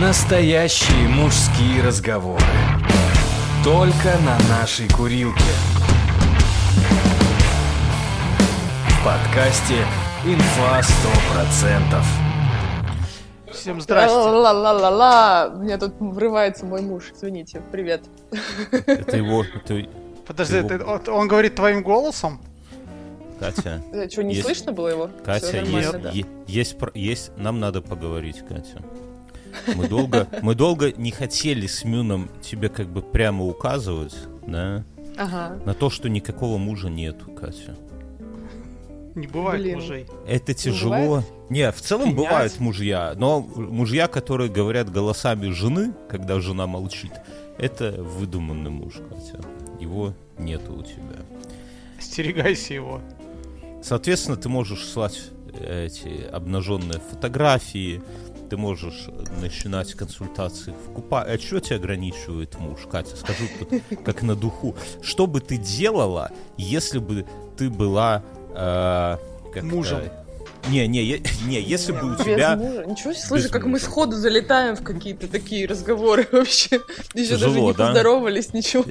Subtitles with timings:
[0.00, 2.44] Настоящие мужские разговоры.
[3.64, 5.40] Только на нашей курилке.
[8.90, 9.86] В подкасте
[10.26, 12.04] «Инфа 100%».
[13.52, 14.14] Всем здрасте.
[14.14, 15.52] Ла-ла-ла-ла-ла.
[15.54, 17.12] У меня тут врывается мой муж.
[17.16, 17.62] Извините.
[17.72, 18.02] Привет.
[18.70, 19.88] Это его, это
[20.26, 22.38] Подожди, Его- ты- он, он говорит твоим голосом?
[23.40, 23.82] Катя.
[24.10, 25.10] Что, не Есть- слышно было его?
[25.24, 26.10] Катя, есть, да.
[26.46, 28.82] есть, есть, нам надо поговорить, Катя.
[29.74, 34.14] Мы долго, мы долго не хотели с Мюном тебе как бы прямо указывать,
[34.46, 34.84] да,
[35.16, 35.60] Ага.
[35.64, 37.76] на то, что никакого мужа нету, Катя.
[39.14, 39.76] Не бывает Блин.
[39.76, 40.06] мужей.
[40.26, 40.94] Это тяжело.
[40.94, 41.24] бывает?
[41.48, 42.18] Не, в целом Принять?
[42.18, 47.12] бывают мужья, но мужья, которые говорят голосами жены, когда жена молчит,
[47.56, 49.40] это выдуманный муж, Катя.
[49.80, 51.24] Его нету у тебя.
[51.98, 53.00] Остерегайся его.
[53.82, 58.02] Соответственно, ты можешь слать э, эти обнаженные фотографии,
[58.48, 59.06] ты можешь
[59.40, 61.22] начинать консультации в купа.
[61.22, 63.16] А что тебя ограничивает муж, Катя?
[63.16, 64.74] Скажу тут как на духу.
[65.02, 67.26] Что бы ты делала, если бы
[67.56, 68.22] ты была...
[68.54, 69.16] э,
[69.52, 70.00] как-то- Мужем.
[70.68, 72.56] Не, не, не, если бы у Без тебя...
[72.56, 72.84] мужа.
[72.86, 73.84] Ничего себе, слушай, без как мы мужа.
[73.84, 76.80] сходу залетаем в какие-то такие разговоры вообще.
[77.14, 77.86] Еще даже Тяжело, не да?
[77.86, 78.84] поздоровались, ничего.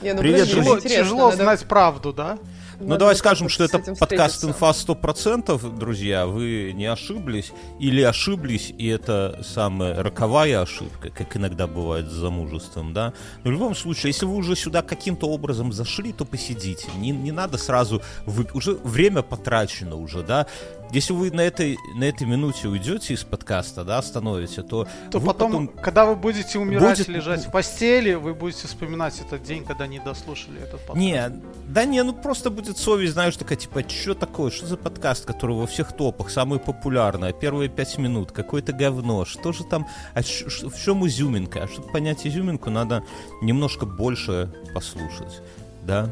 [0.00, 0.54] Не, ну Привет, подожди.
[0.60, 2.38] Тяжело, интересно, тяжело надо- знать правду, да?
[2.80, 4.44] Ну, давай скажем, что это подкаст.
[4.44, 6.26] «Инфа 100%», друзья.
[6.26, 12.92] Вы не ошиблись или ошиблись, и это самая роковая ошибка, как иногда бывает с замужеством,
[12.92, 13.12] да?
[13.42, 16.86] Но в любом случае, если вы уже сюда каким-то образом зашли, то посидите.
[16.96, 18.00] Не, не надо сразу...
[18.26, 20.46] вы- Уже время потрачено уже, да?
[20.90, 25.26] Если вы на этой, на этой минуте уйдете из подкаста, да, остановите, то, То вы
[25.26, 29.86] потом, когда вы будете умирать, Будет- лежать в постели, вы будете вспоминать этот день, когда
[29.86, 30.98] не дослушали этот подкаст.
[30.98, 31.30] Не,
[31.68, 35.56] да не, ну просто будет совесть, знаешь, такая, типа, что такое, что за подкаст, который
[35.56, 40.48] во всех топах, самый популярный, первые пять минут, какое-то говно, что же там, а щ-
[40.48, 41.64] ш- в чем изюминка?
[41.64, 43.04] А чтобы понять изюминку, надо
[43.42, 45.42] немножко больше послушать,
[45.82, 46.08] да?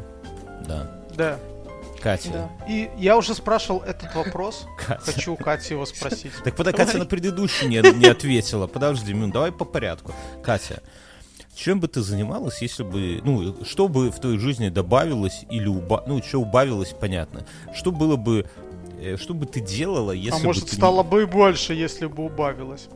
[0.69, 0.91] Да.
[1.16, 1.38] Да.
[2.00, 2.30] Катя.
[2.32, 2.50] Да.
[2.68, 4.66] И я уже спрашивал этот вопрос.
[4.86, 5.00] Катя.
[5.00, 6.32] Хочу у Кати его спросить.
[6.44, 8.66] Так пода Катя на предыдущий не, не ответила.
[8.66, 10.12] Подожди, Мюн, давай по порядку.
[10.42, 10.82] Катя,
[11.54, 16.04] чем бы ты занималась, если бы, ну, что бы в твоей жизни добавилось или уба...
[16.06, 17.46] ну, что убавилось, понятно.
[17.74, 18.46] Что было бы,
[19.00, 22.06] э, что бы ты делала, если А бы может, ты стало бы и больше, если
[22.06, 22.88] бы убавилось.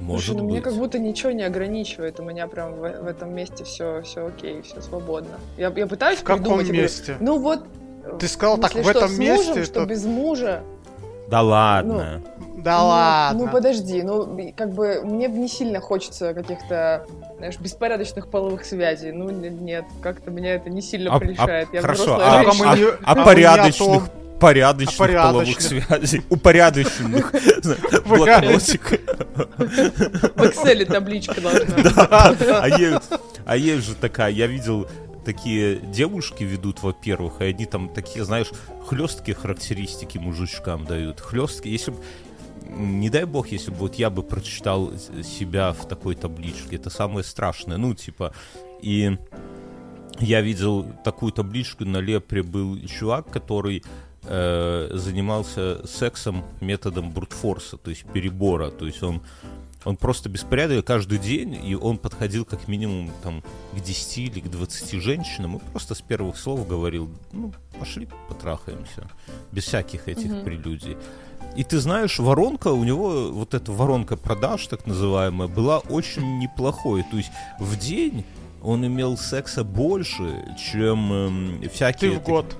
[0.00, 0.64] Может Слушай, ну мне быть.
[0.64, 2.18] как будто ничего не ограничивает.
[2.18, 5.38] У меня прям в, в этом месте все, все окей, все свободно.
[5.56, 6.66] Я, я пытаюсь В каком придумать.
[6.66, 7.16] говорю, месте?
[7.20, 7.64] ну вот.
[8.18, 10.62] Ты сказал так, в этом месте, Мужем, что то- без мужа.
[11.28, 12.22] Да ладно.
[12.58, 13.44] Да Ну, ладно.
[13.44, 17.06] Ну подожди, ну как бы мне не сильно хочется каких-то,
[17.38, 19.12] знаешь, беспорядочных половых связей.
[19.12, 21.68] Ну нет, как-то меня это не сильно А- а- прельщает.
[21.72, 22.70] Я хорошо, а, женщина.
[22.70, 24.02] мы не- а а порядочных,
[24.40, 25.84] порядочных, А половых порядочных.
[25.86, 27.32] связей, упорядоченных,
[28.06, 29.00] блокнотик.
[29.66, 31.76] В Excel табличка должна.
[31.76, 33.10] Да, а есть,
[33.46, 34.86] а есть же такая, я видел
[35.24, 38.50] такие девушки ведут, во-первых, и они там такие, знаешь,
[38.86, 41.20] хлесткие характеристики мужичкам дают.
[41.20, 41.98] Хлесткие, если б,
[42.76, 44.92] не дай бог, если бы вот я бы прочитал
[45.22, 48.32] себя в такой табличке, это самое страшное, ну, типа,
[48.82, 49.16] и
[50.20, 53.82] я видел такую табличку, на Лепре был чувак, который
[54.22, 59.22] э, занимался сексом методом брутфорса, то есть перебора, то есть он
[59.84, 64.48] он просто беспорядок каждый день, и он подходил как минимум там к 10 или к
[64.50, 69.08] 20 женщинам, и просто с первых слов говорил, ну, пошли потрахаемся,
[69.52, 70.44] без всяких этих Мгм.
[70.44, 70.96] прелюдий.
[71.56, 77.04] И ты знаешь, воронка у него, вот эта воронка продаж, так называемая, была очень неплохой.
[77.10, 77.30] То есть
[77.60, 78.24] в день
[78.62, 82.12] он имел секса больше, чем эм, всякие...
[82.12, 82.56] Ты в год.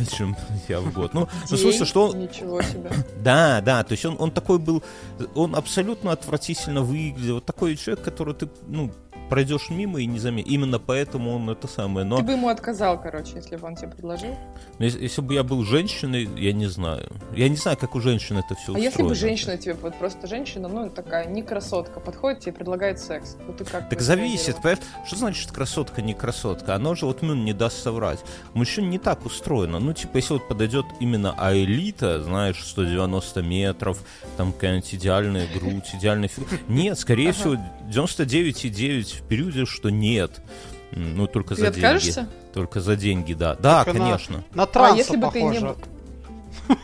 [0.16, 0.36] Чем
[0.68, 1.14] я в год.
[1.14, 2.90] Ну, ну, в смысле, что он, Ничего себе.
[3.22, 4.82] да, да, то есть он, он такой был,
[5.34, 8.92] он абсолютно отвратительно выглядел, вот такой человек, который ты, ну,
[9.28, 10.52] пройдешь мимо и не заметишь.
[10.52, 12.06] Именно поэтому он это самое.
[12.06, 14.36] Но Ты бы ему отказал, короче, если бы он тебе предложил.
[14.78, 17.08] но если, если бы я был женщиной, я не знаю.
[17.34, 20.26] Я не знаю, как у женщин это все А если бы женщина тебе, вот просто
[20.26, 24.78] женщина, ну, такая, не красотка, подходит тебе предлагает секс, то ты как Так зависит, понимаешь?
[25.06, 26.74] Что значит красотка, не красотка?
[26.74, 28.20] Оно же вот Мюн не даст соврать.
[28.54, 29.78] Мужчин не так устроено.
[29.78, 33.98] Ну, типа, если вот подойдет именно аэлита, знаешь, 190 метров,
[34.36, 36.48] там какая-нибудь идеальная грудь, идеальный фигур.
[36.68, 37.56] Нет, скорее всего,
[37.88, 40.40] 99,9 в периоде, что нет.
[40.92, 42.20] Ну, только Ты за откажешься?
[42.22, 42.30] деньги.
[42.52, 43.54] Только за деньги, да.
[43.54, 44.44] Да, Только на- конечно.
[44.54, 45.66] На транса А если бы ты не похоже.
[46.68, 46.76] был-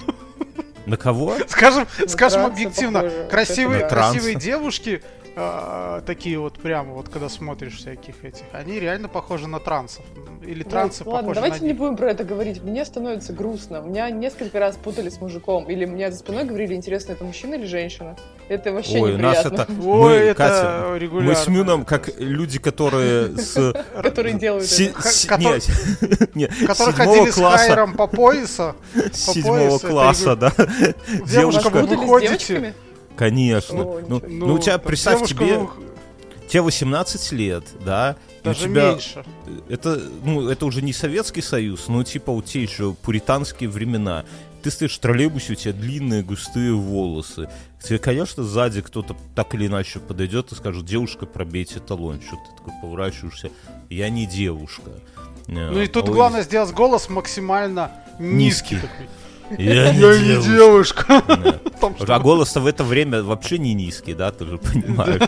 [0.86, 1.36] На кого?
[1.48, 3.28] Скажем, На скажем объективно, похоже.
[3.30, 5.02] красивые, красивые девушки,
[5.40, 10.04] а, такие вот прямо вот, когда смотришь всяких этих, они реально похожи на трансов.
[10.44, 11.78] Или трансы Ладно, похожи давайте на не них.
[11.78, 12.62] будем про это говорить.
[12.62, 13.80] Мне становится грустно.
[13.80, 15.64] Меня несколько раз путали с мужиком.
[15.70, 18.16] Или мне за спиной говорили, интересно, это мужчина или женщина.
[18.48, 19.62] Это вообще Ой, нас неприятно.
[19.62, 19.72] это...
[19.86, 21.30] Ой, мы, это Катя, регулярно.
[21.30, 23.74] мы с Мюном, как люди, которые с...
[24.02, 28.74] Которые делают Которые седьмого ходили с класса, хайером по поясу.
[29.12, 30.52] седьмого класса, да.
[31.26, 32.74] Девушка, вы девочками?
[33.18, 33.82] Конечно.
[33.82, 34.46] О, Ну, ничего.
[34.46, 35.70] ну, у тебя, там представь, тебе, ну,
[36.48, 39.24] тебе 18 лет, да, и у даже тебя меньше.
[39.68, 44.24] это, ну, это уже не Советский Союз, но типа у тебя еще пуританские времена.
[44.62, 47.48] Ты стоишь в троллейбусе, у тебя длинные густые волосы.
[47.80, 52.20] К тебе, конечно, сзади кто-то так или иначе подойдет и скажет, девушка, пробейте талон.
[52.20, 53.50] Что ты такой поворачиваешься?
[53.88, 54.90] Я не девушка.
[55.46, 58.74] Ну и тут главное сделать голос максимально низкий.
[58.74, 58.88] Низкий.
[59.56, 61.22] Я не Я не девушка.
[61.26, 62.16] Да.
[62.16, 65.22] А голос-то в это время вообще не низкий, да, ты же понимаешь.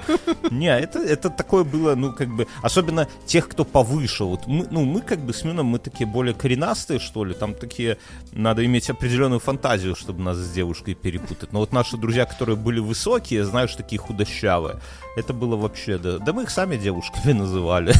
[0.50, 4.24] Не, это, это такое было, ну, как бы, особенно тех, кто повыше.
[4.24, 7.54] Вот мы, ну, мы как бы с Мином, мы такие более коренастые, что ли, там
[7.54, 7.98] такие,
[8.32, 11.52] надо иметь определенную фантазию, чтобы нас с девушкой перепутать.
[11.52, 14.80] Но вот наши друзья, которые были высокие, знаешь, такие худощавые,
[15.16, 17.94] это было вообще, да, да мы их сами девушками называли.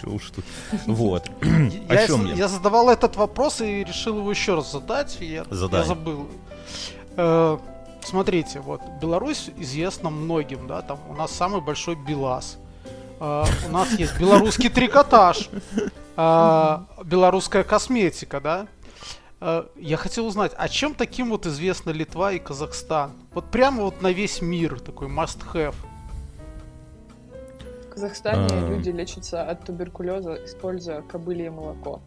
[0.00, 0.44] Чего уж тут.
[0.86, 1.28] Вот.
[1.88, 2.34] О Я, чем с- я?
[2.36, 5.16] я задавал этот вопрос и решил его еще раз задать.
[5.20, 5.80] и Я, Задай.
[5.80, 6.26] я забыл.
[7.16, 7.58] Э,
[8.02, 12.58] смотрите, вот Беларусь известна многим, да, там у нас самый большой БелАЗ.
[13.20, 15.50] Э, у нас есть белорусский трикотаж,
[16.16, 18.66] э, белорусская косметика, да.
[19.40, 23.12] Э, я хотел узнать, а чем таким вот известна Литва и Казахстан?
[23.32, 25.74] Вот прямо вот на весь мир такой must have.
[27.86, 28.68] В Казахстане А.
[28.68, 32.00] люди лечатся от туберкулеза, используя кобылье молоко.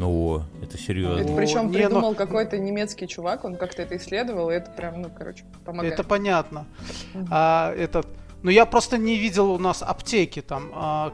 [0.00, 1.20] Ну, это серьезно.
[1.20, 4.70] Это Ну, причем не, придумал ну- какой-то немецкий чувак, он как-то это исследовал, и это
[4.70, 5.94] прям, ну, короче, помогает.
[5.94, 6.64] Это понятно.
[7.30, 8.06] А, этот,
[8.42, 10.70] ну я просто не видел у нас аптеки там.
[10.74, 11.12] а,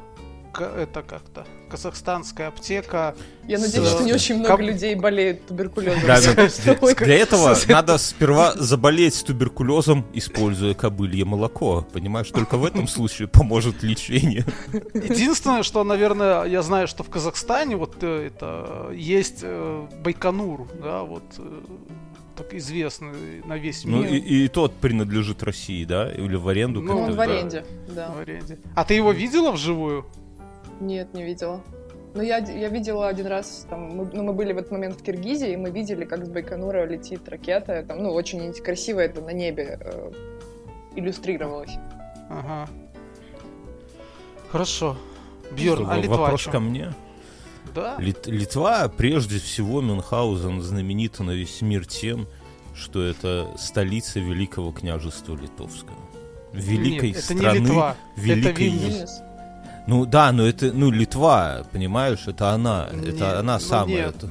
[0.53, 3.15] к- это как-то казахстанская аптека.
[3.47, 6.01] Я надеюсь, с- что не очень много Коб- людей болеет туберкулезом.
[6.07, 6.95] Да, да.
[7.05, 11.87] Для этого надо сперва заболеть туберкулезом, используя кобылье молоко.
[11.93, 14.45] Понимаешь, только в этом случае поможет лечение.
[14.95, 21.03] Единственное, что, наверное, я знаю, что в Казахстане вот э, это есть э, Байконур, да,
[21.03, 21.61] вот э,
[22.37, 24.13] так известный на весь Ну мир.
[24.13, 26.11] и, и тот принадлежит России, да?
[26.13, 27.23] Или в аренду Ну, Ну, он в да?
[27.23, 28.13] аренде, да.
[28.15, 28.59] в аренде.
[28.75, 30.05] А ты его видела вживую?
[30.81, 31.62] Нет, не видела.
[32.14, 35.02] Но я, я видела один раз, там, мы, ну, мы были в этот момент в
[35.02, 37.84] Киргизии, и мы видели, как с Байконура летит ракета.
[37.87, 40.11] Там, ну, очень красиво это на небе э,
[40.96, 41.73] иллюстрировалось.
[42.31, 42.69] Ага.
[44.50, 44.96] Хорошо.
[45.52, 46.50] Бьерн, Что, а Литва Вопрос чё?
[46.52, 46.94] ко мне.
[47.75, 47.96] Да?
[47.99, 52.26] Лит- Литва, прежде всего, Мюнхгаузен знаменита на весь мир тем,
[52.75, 55.99] что это столица Великого княжества Литовского.
[56.52, 57.58] Великой Нет, это страны.
[57.58, 57.96] не Литва.
[58.17, 59.11] великой это Вильнюс.
[59.87, 64.06] Ну да, но это, ну, Литва, понимаешь, это она, Нет, это она ну самая.
[64.06, 64.17] нет.
[64.17, 64.31] это-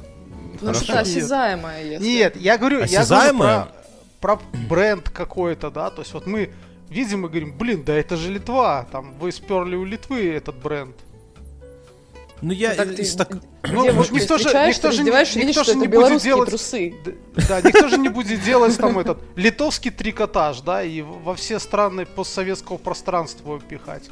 [0.52, 0.84] Ну, Хорошо.
[0.84, 2.06] что-то осязаемое, если.
[2.06, 3.68] Нет, я говорю, я говорю про,
[4.20, 6.50] про бренд какой-то, да, то есть вот мы
[6.88, 10.96] видим и говорим, блин, да это же Литва, там вы сперли у Литвы этот бренд.
[12.42, 13.30] Ну я Ну, так ты из так-
[13.62, 16.94] Ну, девушку никто же- никто же видишь, никто что же не будет делать- трусы.
[17.48, 22.04] Да, никто же не будет делать там этот литовский трикотаж, да, и во все страны
[22.04, 24.04] постсоветского пространства его пихать.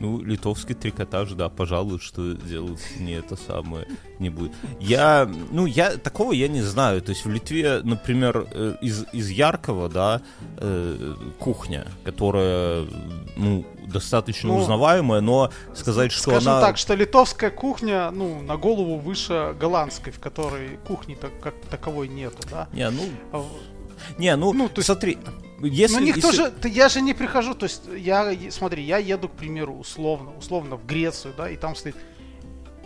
[0.00, 3.86] Ну, литовский трикотаж, да, пожалуй, что делать не это самое
[4.18, 4.52] не будет.
[4.80, 7.02] Я, ну, я, такого я не знаю.
[7.02, 10.22] То есть в Литве, например, э, из, из яркого, да,
[10.56, 12.86] э, кухня, которая,
[13.36, 16.60] ну, достаточно Ну, узнаваемая, но сказать, что Скажем она...
[16.60, 22.38] так, что литовская кухня, ну, на голову выше голландской, в которой кухни-то как таковой нету,
[22.50, 22.68] да.
[22.72, 23.44] Не, ну, А
[24.18, 25.18] не, ну, Ну, то есть- смотри,
[25.66, 25.96] если...
[25.96, 29.32] ну никто если- же, я же не прихожу, то есть я, смотри, я еду, к
[29.32, 31.96] примеру, условно, условно в Грецию, да, и там стоит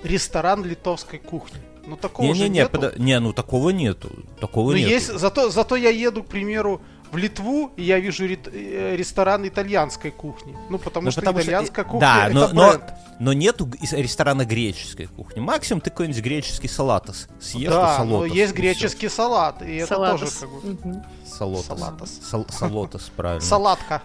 [0.02, 1.60] ресторан литовской кухни.
[1.86, 2.78] Ну такого же Не-не-не, нету.
[2.78, 4.90] подо- не, ну такого нету, такого Ну нету.
[4.90, 6.80] есть, зато, зато я еду, к примеру,
[7.14, 10.54] в Литву, и я вижу э, ресторан итальянской кухни.
[10.68, 12.85] Ну потому Ну, что потому что, итальянская э, кухня да, это но- но- бренд.
[13.21, 15.38] Но нету г- из ресторана греческой кухни.
[15.40, 20.21] Максимум ты какой-нибудь греческий салатос съешь, да, то но есть греческий салат, и это Салатос.
[20.21, 21.04] тоже как бы.
[21.25, 21.66] Салотос.
[21.66, 22.11] Салатос.
[22.28, 23.40] Сал- салотос, правильно.
[23.40, 24.02] салатка.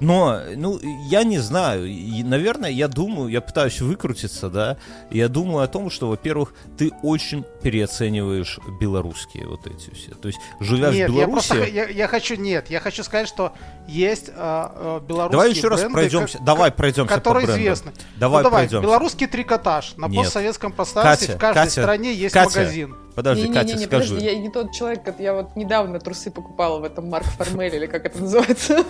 [0.00, 0.78] Но, ну,
[1.08, 1.86] я не знаю.
[1.86, 4.78] И, наверное, я думаю, я пытаюсь выкрутиться, да.
[5.10, 10.12] Я думаю о том, что, во-первых, ты очень переоцениваешь белорусские вот эти все.
[10.14, 11.48] То есть, живя Нет, в я Беларуси...
[11.48, 13.52] просто х- я, я хочу нет, я хочу сказать, что
[13.86, 16.38] есть а, а, белорусские Давай еще раз бренды, пройдемся.
[16.38, 17.62] ко- Давай пройдемся которые по брендам.
[17.62, 17.92] известны.
[18.16, 18.86] Давай ну, давай, пройдемся.
[18.86, 19.94] белорусский трикотаж.
[19.96, 20.22] На Нет.
[20.24, 22.96] постсоветском пространстве Катя, в каждой Катя, стране есть Катя, магазин.
[23.14, 24.08] Подожди, Катя, Не-не-не, скажи.
[24.14, 27.74] подожди, я не тот человек, как- я вот недавно трусы покупала в этом Марк Формель,
[27.74, 28.84] или как это называется.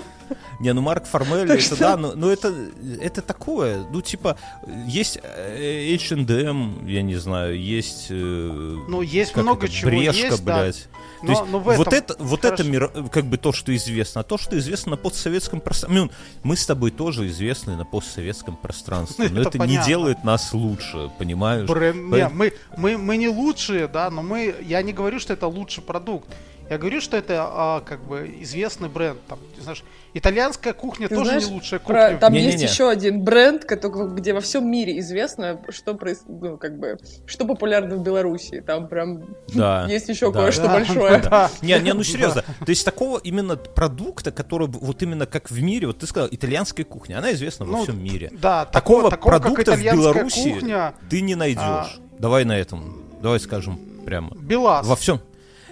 [0.60, 2.54] Не, ну Марк Формель, это да, но, но это,
[3.00, 4.36] это такое, ну типа,
[4.86, 8.06] есть H&M, я не знаю, есть...
[8.10, 10.62] э, Ну, есть много это, чего Брешка, есть, да.
[10.62, 10.88] блядь.
[11.20, 13.74] То Но- есть но в вот этом это, вот это мир, как бы то, что
[13.76, 16.02] известно, а то, что известно на постсоветском пространстве.
[16.04, 16.10] Ну,
[16.42, 21.10] мы с тобой тоже известны на постсоветском пространстве, но Это это не делает нас лучше,
[21.18, 21.68] понимаешь?
[21.68, 25.46] Бренд- не, мы, мы, мы не лучшие, да, но мы, я не говорю, что это
[25.46, 26.28] лучший продукт.
[26.70, 29.18] Я говорю, что это а, как бы известный бренд.
[29.28, 29.82] Там, ты знаешь,
[30.14, 32.16] итальянская кухня Ты тоже знаешь, не лучшая Про- кухня.
[32.16, 32.32] в там.
[32.32, 32.52] Не-не-не.
[32.52, 36.96] есть еще один бренд, который, где во всем мире известно, что проис- ну, как бы,
[37.26, 38.62] что популярно в Беларуси.
[38.64, 39.86] Там прям Да.
[39.88, 40.42] есть еще да.
[40.42, 41.18] кое-что Да, большое.
[41.30, 41.50] да.
[41.60, 42.42] Не, не, ну серьезно.
[42.42, 46.86] То есть такого именно продукта, который вот именно как в мире, вот ты сказал, итальянская
[46.86, 48.30] кухня, она известна во Ну, всем мире.
[48.32, 51.60] Да, Такого, такого, продукта в Беларуси кухня, ты не найдешь.
[51.60, 51.88] а,
[52.20, 54.36] Давай на этом, давай скажем прямо.
[54.36, 54.86] Белаз.
[54.86, 55.20] Во всем.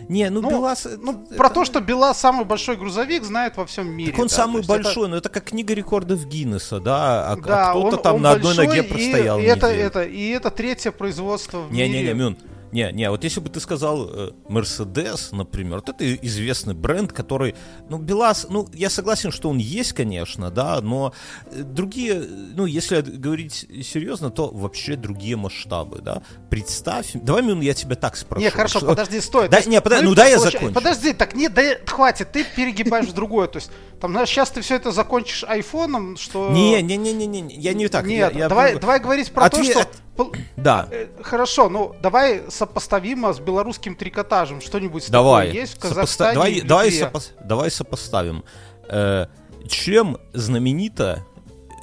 [0.09, 0.87] Не, ну, Ну, Белас...
[1.01, 4.13] Ну, это- про то, что Белаз самый большой грузовик, знает во всем мире.
[4.13, 7.33] Так он да, самый есть это- большой, но это как книга рекордов Гиннесса, да, а,
[7.33, 9.87] а Да, кто-то он- там он на одной большой, ноге и- простоял И, это, неделю.
[9.87, 12.15] это, и это третье производство в Не-не-не, мире.
[12.15, 12.39] Мюн,
[12.73, 17.55] не, не, вот если бы ты сказал э, Mercedes, например, вот это известный бренд, который,
[17.89, 21.13] ну, БелАЗ, ну, я согласен, что он есть, конечно, да, но
[21.51, 22.23] э, другие,
[22.55, 26.23] ну, если говорить серьезно, то вообще другие масштабы, да.
[26.51, 28.43] Представь, давай, Мюн, я тебя так спрошу.
[28.43, 29.49] Не, хорошо, Что- подожди, стой.
[29.49, 30.75] Да, есть не, подожди, мы ну дай я закончу.
[30.75, 33.49] Подожди, так не, да хватит, ты перегибаешь в другое.
[33.49, 33.71] То есть,
[34.01, 36.51] там, знаешь, сейчас ты все это закончишь айфоном, что...
[36.51, 38.07] Не, не, не, не, не, я не так.
[38.07, 40.33] Нет, я- давай, давай говорить про Ответ- то, что...
[40.57, 40.89] Да.
[40.91, 44.61] э, Хорошо, ну давай сопоставимо с белорусским трикотажем.
[44.61, 45.51] Что-нибудь Давай.
[45.53, 47.07] есть в Сопоста- Казахстане Давай, в давай, Литве?
[47.07, 48.45] сопос- давай сопоставим.
[48.89, 49.27] Э,
[49.69, 51.25] чем знаменита,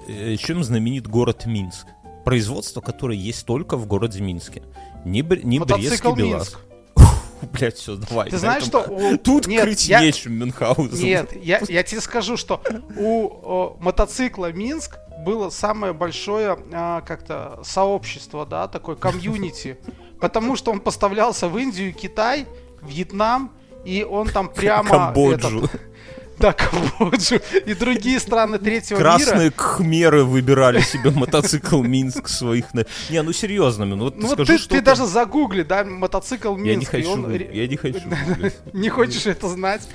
[0.07, 1.87] э, чем знаменит город Минск?
[2.25, 4.63] Производство, которое есть только в городе Минске.
[5.05, 6.57] Не, Бр- не Мотоцикл Брестский.
[7.51, 8.27] Блять, все, давай.
[8.29, 8.91] Ты на знаешь, этом- что...
[8.93, 11.03] у- Тут Нет, крыть я- нечем, Мюнхгаузен.
[11.03, 12.61] Нет, я, я тебе скажу, что
[12.97, 19.77] у о, мотоцикла Минск было самое большое а, как-то сообщество, да, такое комьюнити,
[20.19, 22.45] потому что он поставлялся в Индию, Китай,
[22.81, 23.51] Вьетнам,
[23.83, 24.89] и он там прямо...
[24.89, 25.59] Камбоджу.
[25.65, 25.81] этот,
[26.39, 29.09] да, Камбоджу и другие страны третьего мира.
[29.17, 32.73] Красные кхмеры выбирали себе мотоцикл Минск своих.
[32.73, 35.83] на- Не, ну серьезно, Мюн, вот Ну вот скажи, ты, что ты даже загугли, да,
[35.85, 36.65] мотоцикл Минск.
[36.67, 38.01] Я не и хочу, он я не хочу.
[38.73, 39.87] Не хочешь это знать?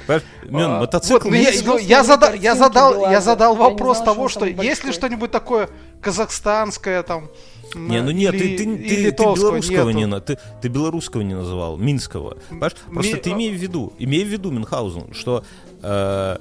[0.44, 3.54] Мюн, А, мотоцикл вот, ну, я, Минск- ну, я не задал, я задал, я задал
[3.56, 5.68] вопрос знала, того, что есть ли что-нибудь такое
[6.00, 7.28] казахстанское там.
[7.74, 10.08] Не, ну нет, или- ты, ты, и ты- ты белорусского нету.
[10.14, 12.36] не, ты, ты белорусского не называл, минского.
[12.48, 12.74] Понимаешь?
[12.92, 15.44] Просто Ми- ты имей в виду, имей в виду, Мюнхгаузен, что
[15.82, 16.36] э,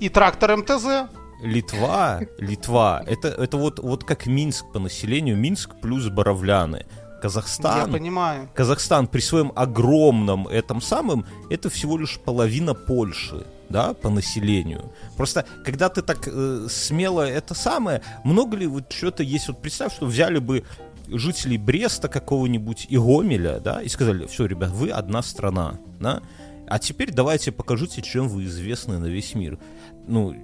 [0.00, 1.08] И трактор МТЗ.
[1.42, 6.86] Литва, Литва, это, это вот, вот как Минск по населению, Минск плюс Боровляны.
[6.86, 8.48] Я Казахстан, понимаю.
[8.54, 14.92] Казахстан при своем огромном этом самом, это всего лишь половина Польши, да, по населению.
[15.16, 19.94] Просто, когда ты так э, смело это самое, много ли вот что-то есть, вот представь,
[19.94, 20.64] что взяли бы
[21.08, 26.22] жителей Бреста какого-нибудь и Гомеля, да, и сказали, все, ребят, вы одна страна, да,
[26.68, 29.58] а теперь давайте покажите, чем вы известны на весь мир.
[30.06, 30.34] Ну,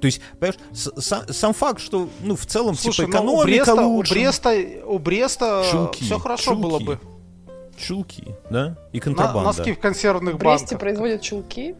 [0.00, 3.64] то есть, понимаешь, сам, сам факт, что, ну, в целом, Слушай, типа, ну, у экономика
[3.64, 4.14] Бреста, у лучше.
[4.14, 4.54] Бреста,
[4.86, 6.62] у Бреста Чулки, все хорошо чулки.
[6.62, 7.00] было бы.
[7.76, 9.42] Чулки, да, и На- контрабанда.
[9.44, 10.78] носки в консервных В Бресте банках.
[10.80, 11.74] производят чулки.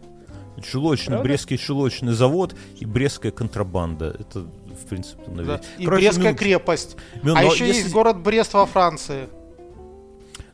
[0.63, 1.25] Чулочный, Правда?
[1.25, 4.17] Брестский чулочный завод и Брестская контрабанда.
[4.19, 5.61] Это, в принципе, на Да.
[5.79, 6.97] И Короче, Брестская ну, крепость.
[7.23, 9.29] ну, а еще если- есть город Брест во Франции.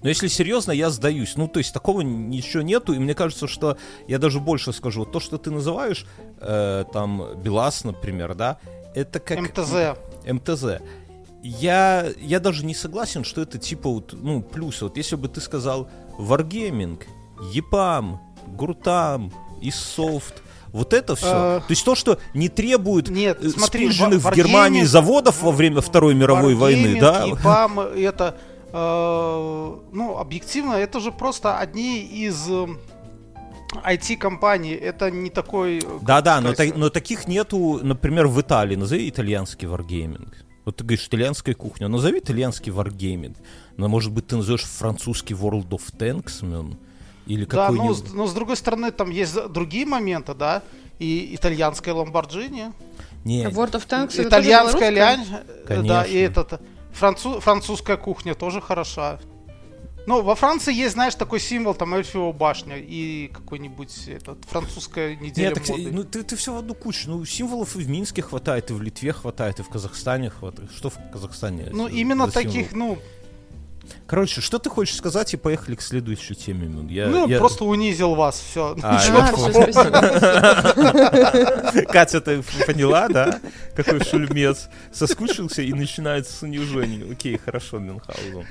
[0.03, 1.37] Но если серьезно, я сдаюсь.
[1.37, 5.01] Ну, то есть такого ничего нету, и мне кажется, что я даже больше скажу.
[5.01, 6.07] Вот То, что ты называешь,
[6.41, 8.59] э, там, БелАЗ, например, да,
[8.95, 9.41] это как...
[9.41, 9.99] МТЗ.
[10.25, 10.65] МТЗ.
[11.43, 14.83] Я, я даже не согласен, что это типа вот, ну, плюс.
[14.83, 15.89] Вот если бы ты сказал
[16.19, 17.03] Wargaming,
[17.55, 21.27] EPAM, Гуртам, Исофт, вот это все.
[21.27, 25.51] Э, То есть то, что не требует Нет, э, смотри, Ва- в Германии заводов во
[25.53, 27.27] время Второй мировой войны, да?
[27.29, 28.37] ИПАМ, это,
[28.73, 32.67] э, ну, объективно, это же просто одни из э,
[33.85, 34.73] IT-компаний.
[34.75, 35.79] Это не такой...
[35.79, 38.77] э, Да, да, как но, сказать, та- но таких нету, например, в Италии.
[38.77, 40.29] Назови итальянский Wargaming.
[40.65, 41.89] Вот ты говоришь, итальянская кухня.
[41.89, 43.37] Назови итальянский Wargaming.
[43.77, 46.77] Но, может быть, ты назовешь французский World of Tanks?
[47.29, 48.09] Или Да, но, какой-нибудь...
[48.09, 50.63] с- но с другой стороны, там есть другие моменты, да,
[50.99, 52.73] и итальянская Ламборджини,
[53.25, 55.25] Не, World of Tanks итальянская лянь,
[55.69, 56.17] э, да, и Конечно.
[56.19, 56.61] этот,
[56.93, 59.21] францу- французская кухня тоже хороша.
[60.07, 65.49] Ну, во Франции есть, знаешь, такой символ, там, эльфиева башня и какой-нибудь этот, французская неделя
[65.49, 65.91] Нет, так, моды.
[65.93, 67.11] ну ты, ты все в одну кучу.
[67.11, 70.71] Ну, символов и в Минске хватает, и в Литве хватает, и в Казахстане хватает.
[70.75, 71.69] Что в Казахстане?
[71.73, 72.43] Ну, за именно символ?
[72.43, 72.99] таких, ну,
[74.07, 76.69] Короче, что ты хочешь сказать, и поехали к следующей теме.
[76.91, 78.77] Я, Ну, я- просто унизил вас, все.
[78.83, 79.19] А, спасибо.
[81.93, 83.41] Катя, ты поняла, да?
[83.75, 84.69] Какой шульмец.
[84.93, 87.11] Соскучился и начинается с унижения.
[87.11, 88.47] Окей, хорошо, Мюнхгаузен.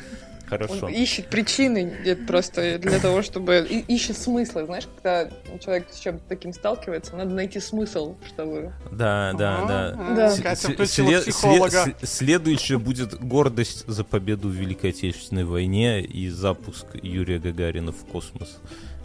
[0.50, 0.86] Хорошо.
[0.86, 3.68] Он ищет причины это просто для того, чтобы...
[3.70, 4.66] и- ищет смыслы.
[4.66, 8.74] Знаешь, когда человек с чем-то таким сталкивается, надо найти смысл, чтобы...
[8.92, 10.14] Да, да, да.
[10.16, 10.36] Да.
[10.42, 11.94] Катя включила психолога.
[12.02, 18.58] Следующее будет гордость за победу в Великой Отечественной войне и запуск Юрия Гагарина в космос.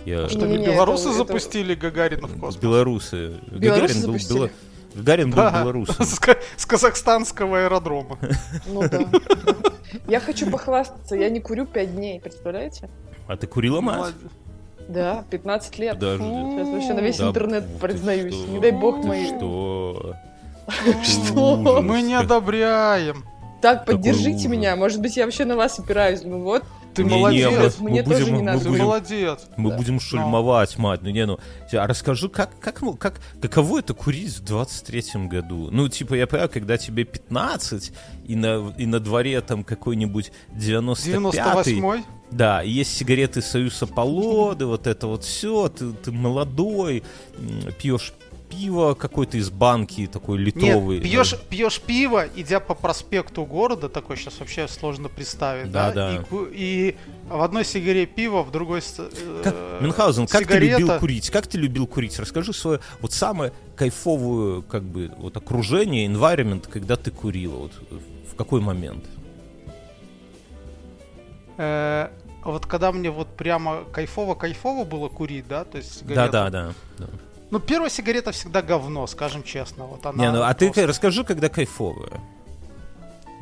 [0.05, 0.29] Я...
[0.29, 2.57] Что, Не-не-не, белорусы это- это- запустили Гагарина в космос?
[2.57, 3.35] Белорусы.
[3.51, 4.53] Белорусы Гагарин был, запустили?
[4.95, 6.05] Гагарин был Да, белорусом.
[6.05, 6.19] с,
[6.57, 8.19] с казахстанского аэродрома.
[8.67, 9.01] Ну да.
[10.09, 12.89] Я хочу похвастаться, я не курю пять дней, представляете?
[13.27, 14.15] А ты курила мать?
[14.89, 15.95] Да, 15 лет.
[15.95, 16.25] Подожди.
[16.25, 18.35] Сейчас вообще на весь Да интернет признаюсь.
[18.35, 18.51] что?
[18.51, 19.27] Не дай бог Ты мои...
[19.27, 20.15] Что?
[21.03, 21.81] Что?
[21.83, 23.25] Мы не одобряем.
[23.61, 24.75] Так, поддержите меня.
[24.77, 26.23] Может быть, я вообще на вас опираюсь.
[26.25, 27.77] Ну вот, Ты Не-не, молодец.
[27.79, 28.61] мы- Мне мы тоже будем- не мы надо.
[28.65, 29.39] Ты будем- молодец.
[29.57, 29.77] Мы Да.
[29.77, 31.01] будем шульмовать, мать.
[31.03, 31.39] Ну не, ну.
[31.73, 35.69] А расскажи, как, как, ну, как, каково это курить в 23-м году?
[35.71, 37.93] Ну, типа, я понимаю, когда тебе 15,
[38.27, 41.13] и на, и на дворе там какой-нибудь 95-й.
[41.81, 42.05] 98-й.
[42.31, 47.03] Да, есть сигареты Союз Аполлоны, вот это вот все, ты, ты молодой,
[47.79, 48.15] пьешь
[48.53, 50.97] пиво какое-то из банки, такой литровый.
[51.01, 55.91] Нет, пьешь, пьешь пиво, идя по проспекту города, такой сейчас вообще сложно представить, да?
[55.91, 56.25] Да, да.
[56.53, 56.97] И, и
[57.29, 58.83] в одной сигаре пиво, в другой...
[58.83, 59.01] с-
[59.43, 60.77] Как, э, Мюнхгаузен, как сигарета.
[60.77, 61.31] ты любил курить?
[61.31, 62.19] Как ты любил курить?
[62.19, 67.57] Расскажи свое вот самое кайфовую, как бы, вот окружение, environment, когда ты курила.
[67.57, 67.73] Вот
[68.31, 69.05] в какой момент?
[71.57, 72.09] Э,
[72.45, 76.33] вот когда мне вот прямо кайфово-кайфово было курить, да, то есть Да, сигарету.
[76.33, 76.75] да, да.
[76.99, 77.07] да.
[77.53, 79.85] Ну, первая сигарета всегда говно, скажем честно.
[79.85, 82.21] Вот она Не, ну а ты просто- расскажи, когда кайфовая.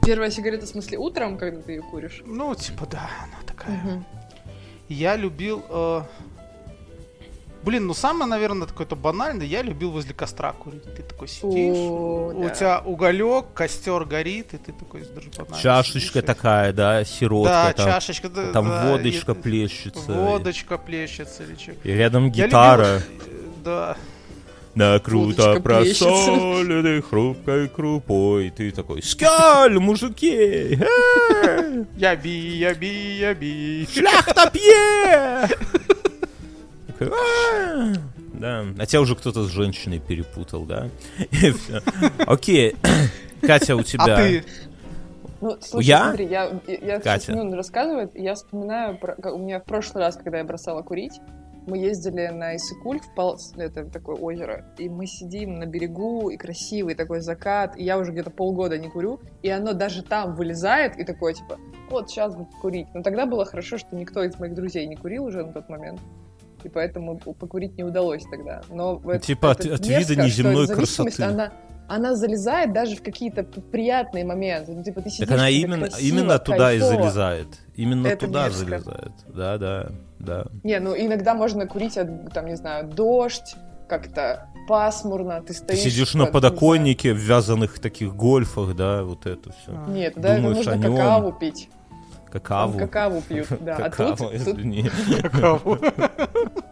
[0.05, 2.23] первая сигарета, в смысле, утром, когда ты ее куришь?
[2.27, 3.77] Ну, типа, да, она такая.
[3.77, 4.05] Мгм.
[4.89, 5.63] Я любил...
[5.69, 6.03] э,
[7.63, 10.83] Блин, ну самое, наверное, такое-то банальное, я любил возле костра курить.
[10.97, 12.51] Ты такой сидишь, О, у да.
[12.51, 17.51] тебя уголек, костер горит, и ты такой сидишь банально Чашечка сидишь и- такая, да, сиротка,
[17.51, 20.11] Да, там, чашечка, да, там да, водочка и- плещется.
[20.11, 21.73] Водочка плещется или что.
[21.85, 22.95] И рядом Я гитара.
[22.95, 23.97] любил, э, Да.
[24.75, 26.05] На круто плещется.
[26.05, 28.51] просоленной хрупкой крупой.
[28.51, 30.79] Ты такой, скаль, мужики!
[31.97, 33.87] Я би, я би, я би.
[33.93, 35.49] Шляхта пье!
[37.01, 37.93] «А».
[38.35, 40.89] Да, а тебя уже кто-то с женщиной перепутал, да?
[42.27, 42.75] Окей,
[43.43, 44.15] Катя, у тебя...
[44.15, 44.45] А ты?
[45.43, 46.05] Ну, слушай, Я?
[46.09, 47.25] смотри, я, я, я Катя.
[47.25, 50.83] сейчас Мюн рассказывает, я вспоминаю, про, как у меня в прошлый раз, когда я бросала
[50.83, 51.15] курить,
[51.67, 53.39] мы ездили на Иссыкуль, в Пал...
[53.57, 58.13] это такое озеро, и мы сидим на берегу, и красивый такой закат, и я уже
[58.13, 61.59] где-то полгода не курю, и оно даже там вылезает, и такое, типа,
[61.91, 62.89] вот сейчас бы курить.
[62.95, 66.01] Но тогда было хорошо, что никто из моих друзей не курил уже на тот момент,
[66.65, 68.63] и поэтому покурить не удалось тогда.
[68.71, 71.23] Но это- Типа от- это от вида мерзко, что неземной красоты.
[71.23, 71.53] Она,
[71.91, 74.73] она залезает даже в какие-то приятные моменты.
[74.73, 77.03] Ну, типа, ты сидишь, Так она именно, красиво, именно туда и кайфово.
[77.03, 77.49] залезает.
[77.75, 78.65] Именно Это туда мерзко.
[78.65, 79.13] залезает.
[79.29, 79.87] Да, да,
[80.19, 80.45] да.
[80.63, 83.57] Не, ну иногда можно курить от, там, не знаю, дождь,
[83.89, 85.81] как-то пасмурно, ты Ты стоишь...
[85.81, 89.73] сидишь как, на подоконнике в вязаных таких гольфах, да, вот это все.
[89.73, 89.89] знаю.
[89.91, 90.97] Нет, да, Думаешь нужно о нем.
[90.97, 91.69] какаву пить.
[92.31, 92.79] Какаву.
[92.79, 93.77] какаву пьют, да.
[93.77, 94.89] А Какао, тут, тут- извини.
[95.23, 95.79] Каково?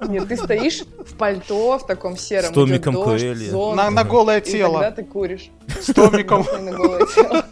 [0.09, 3.49] нет, ты стоишь в пальто, в таком сером, С томиком дождь, Коэли.
[3.51, 4.90] зонт, На, на голое и тогда тело.
[4.92, 5.51] ты куришь.
[5.81, 6.47] С томиком.
[6.61, 7.44] На голое тело.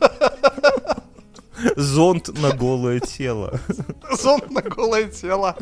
[1.76, 3.58] Зонт на голое тело.
[4.22, 5.56] Зонт на голое тело.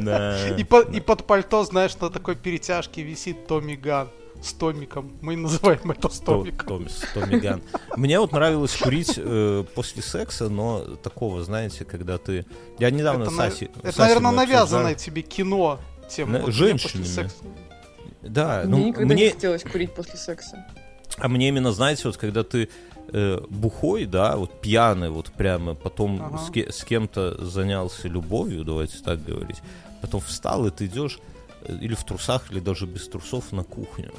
[0.00, 0.36] Да.
[0.56, 4.08] И, по- и под пальто, знаешь, на такой перетяжке висит Томми Ган.
[4.42, 5.12] С томиком.
[5.20, 6.66] Мы называем это с То- томиком.
[6.68, 7.62] Томис, Томми Ган.
[7.96, 12.46] Мне вот нравилось курить э, после секса, но такого, знаете, когда ты...
[12.78, 15.80] Я недавно Это, с на- Асей- это, наверное, навязанное тебе кино.
[16.08, 17.30] Тем, На- вот, женщинами.
[18.22, 20.64] Да, Мне ну никогда не мне, хотелось курить после секса.
[21.18, 22.68] а мне именно, знаете, вот когда ты
[23.12, 26.38] э, бухой, да, вот пьяный, вот прямо потом Ага.
[26.38, 29.58] с, ке- с кем-то занялся любовью, давайте так говорить,
[30.00, 31.18] потом встал и ты идешь
[31.62, 34.12] э, или в трусах, или даже без трусов на кухню.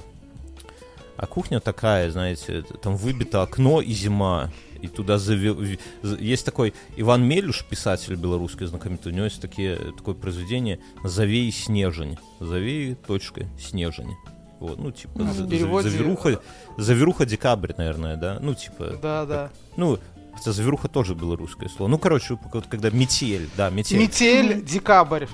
[1.21, 4.49] А кухня такая, знаете, там выбито окно и зима.
[4.82, 5.77] И туда заве- в-
[6.08, 11.51] з- Есть такой Иван Мелюш, писатель белорусский знаменитый, у него есть такие, такое произведение «Завей
[11.51, 12.17] снежень».
[12.39, 14.15] «Завей, точка, снежень».
[14.62, 16.41] Вот, ну, типа, Ну, за- переводе- заверуха,
[16.77, 18.39] заверуха декабрь, наверное, да?
[18.41, 19.49] Ну, типа, Да, да.
[19.75, 19.99] ну,
[20.34, 21.89] хотя заверуха тоже белорусское слово.
[21.89, 23.99] Ну, короче, вот когда метель, да, метель.
[23.99, 25.25] Метель, декабрь.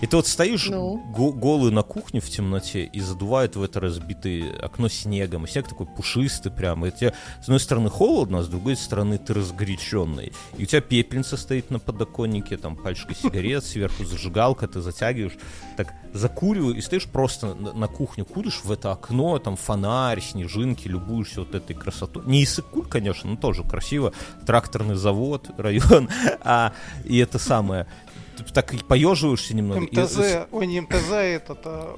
[0.00, 0.98] И ты вот стоишь Ну?
[1.12, 5.44] го- голый на кухне в темноте и задувает в это разбитое окно снегом.
[5.44, 6.88] И снег такой пушистый прямо.
[6.88, 10.32] И тебе, с одной стороны, холодно, а с другой стороны, ты разгоряченный.
[10.58, 15.38] И у тебя пепельница стоит на подоконнике, там пачка сигарет, сверху зажигалка, ты затягиваешь,
[15.76, 20.86] так закуриваю, и стоишь просто на, на кухне, куришь в это окно, там фонарь, снежинки,
[20.86, 22.24] любуешься вот этой красотой.
[22.26, 24.12] Не Иссык-Куль, конечно, но тоже красиво.
[24.46, 26.08] Тракторный завод, район.
[26.46, 26.72] А,
[27.04, 27.86] и это самое
[28.52, 29.84] так и поеживаешься немного.
[29.84, 31.96] и- МТЗ, ой, не МТЗ, этот, а,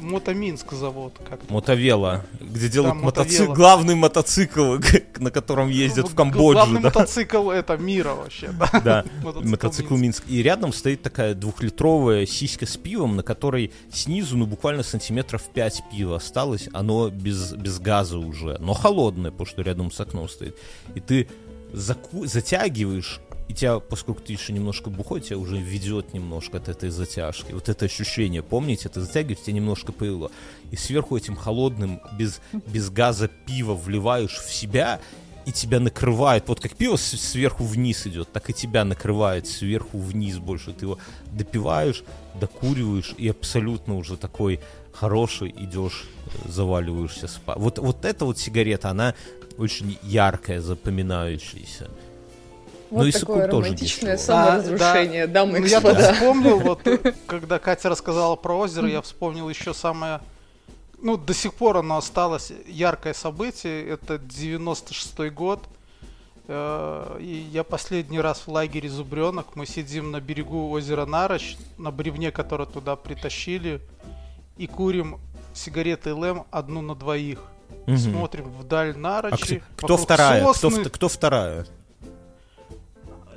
[0.00, 1.14] Мотоминск завод.
[1.28, 3.04] Как Мотовела, где делают Мотовела.
[3.04, 4.76] мотоцикл, главный мотоцикл,
[5.18, 6.52] на котором ездят в Камбоджу.
[6.54, 6.88] Главный да.
[6.88, 8.50] мотоцикл это мира вообще.
[8.58, 8.80] Да.
[8.84, 10.24] Да, Мотоцикл мотоцикл Минск.
[10.26, 15.84] И рядом стоит такая двухлитровая сиська с пивом, на которой снизу, ну, буквально сантиметров 5
[15.92, 16.68] пива осталось.
[16.72, 20.56] Оно без, без газа уже, но холодное, потому что рядом с окном стоит.
[20.94, 21.28] И ты
[21.72, 26.90] заку- затягиваешь, и тебя, поскольку ты еще немножко бухой, тебя уже ведет немножко от этой
[26.90, 27.52] затяжки.
[27.52, 30.30] Вот это ощущение, помните, ты затягиваешь, тебя немножко повело.
[30.70, 35.00] И сверху этим холодным, без, без газа пива вливаешь в себя,
[35.46, 36.48] и тебя накрывает.
[36.48, 40.72] Вот как пиво сверху вниз идет, так и тебя накрывает сверху вниз больше.
[40.72, 40.98] Ты его
[41.32, 42.02] допиваешь,
[42.40, 44.60] докуриваешь, и абсолютно уже такой
[44.92, 47.58] хороший идешь, э, заваливаешься спать.
[47.58, 49.14] Вот, вот эта вот сигарета, она
[49.58, 51.90] очень яркая, запоминающаяся.
[52.94, 56.12] Вот Ну и такое романтичное саморазрушение, дамы и Ну, я тут господа.
[56.14, 56.88] вспомнил, вот,
[57.26, 60.20] когда Катя рассказала про озеро, я вспомнил еще самое...
[61.02, 63.84] Ну, до сих пор оно осталось яркое событие.
[63.88, 65.58] Это 96-й год.
[66.46, 69.56] Э, И я последний раз в лагере Зубренок.
[69.56, 73.80] Мы сидим на берегу озера Нарочь, на бревне, которое туда притащили,
[74.56, 75.18] и курим
[75.52, 77.40] сигареты ЛМ одну на двоих.
[77.86, 77.98] Мгм.
[77.98, 79.56] Смотрим вдаль А Нарочи.
[79.76, 80.40] кто, кто вокруг вторая?
[80.42, 80.84] Кто, сосны.
[80.84, 81.66] кто вторая?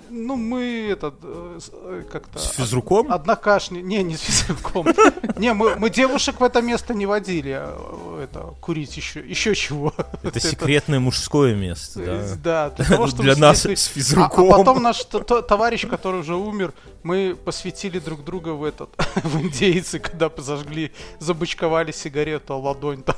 [0.10, 2.39] Ну, мы этот э, э, как-то...
[2.39, 3.12] С физруком?
[3.12, 3.80] Однокашни...
[3.82, 4.88] Не, не с физруком.
[5.38, 7.52] Не, мы, мы девушек в это место не водили.
[7.60, 9.93] а, Это, курить еще, еще чего.
[10.24, 12.70] Это секретное мужское место, э, да.
[12.70, 14.52] Да, для нас с А, физруком.
[14.52, 16.74] а потом наш товарищ, который уже умер,
[17.08, 23.15] мы посвятили друг друга в этот, в индейцы, когда зажгли, забычковали сигарету, а ладонь там.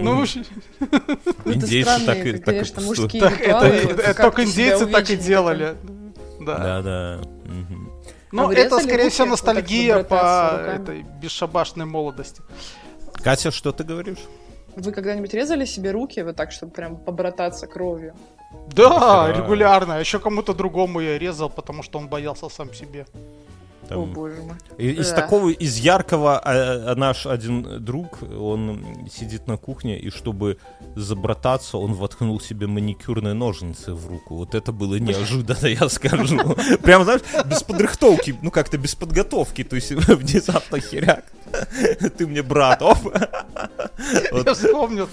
[0.00, 0.44] Ну, в общем,
[0.80, 5.76] ну, это Индейцы так и- конечно, мужские только индейцы так и делали.
[6.40, 6.82] Да.
[6.82, 7.20] Да.
[8.32, 12.42] Ну, А это, скорее всего, ностальгия по этой бесшабашной молодости.
[13.22, 14.18] Катя, что ты говоришь?
[14.76, 18.14] Вы когда-нибудь резали себе руки вот так, чтобы прям побрататься кровью?
[18.74, 19.32] Да, Да.
[19.32, 19.94] регулярно.
[20.00, 23.06] Еще кому-то другому я резал, потому что он боялся сам себе.
[23.88, 24.56] Там, О, боже мой.
[24.78, 25.14] И- Из Да.
[25.20, 30.58] такого, из яркого, а, а наш один друг, он сидит на кухне, и чтобы
[30.96, 34.34] забрататься, он воткнул себе маникюрные ножницы в руку.
[34.34, 36.36] Вот это было неожиданно, я скажу.
[36.82, 41.24] Прям, знаешь, без подрыхтовки, ну как-то без подготовки, то есть внезапно херяк.
[42.18, 42.98] Ты мне брат, оп.
[44.32, 44.46] Вот.
[44.46, 45.08] Я вспомнил.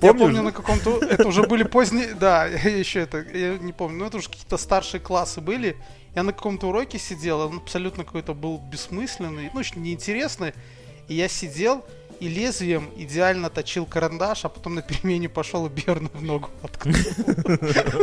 [0.00, 0.26] Я Помнишь?
[0.26, 0.98] помню на каком-то...
[1.04, 2.14] Это уже были поздние...
[2.18, 3.18] Да, я еще это...
[3.32, 3.98] Я не помню.
[3.98, 5.76] Но это уже какие-то старшие классы были.
[6.14, 10.52] Я на каком-то уроке сидел, он абсолютно какой-то был бессмысленный, ну, очень неинтересный.
[11.06, 11.84] И я сидел
[12.20, 16.94] и лезвием идеально точил карандаш, а потом на перемене пошел и Берну в ногу воткнул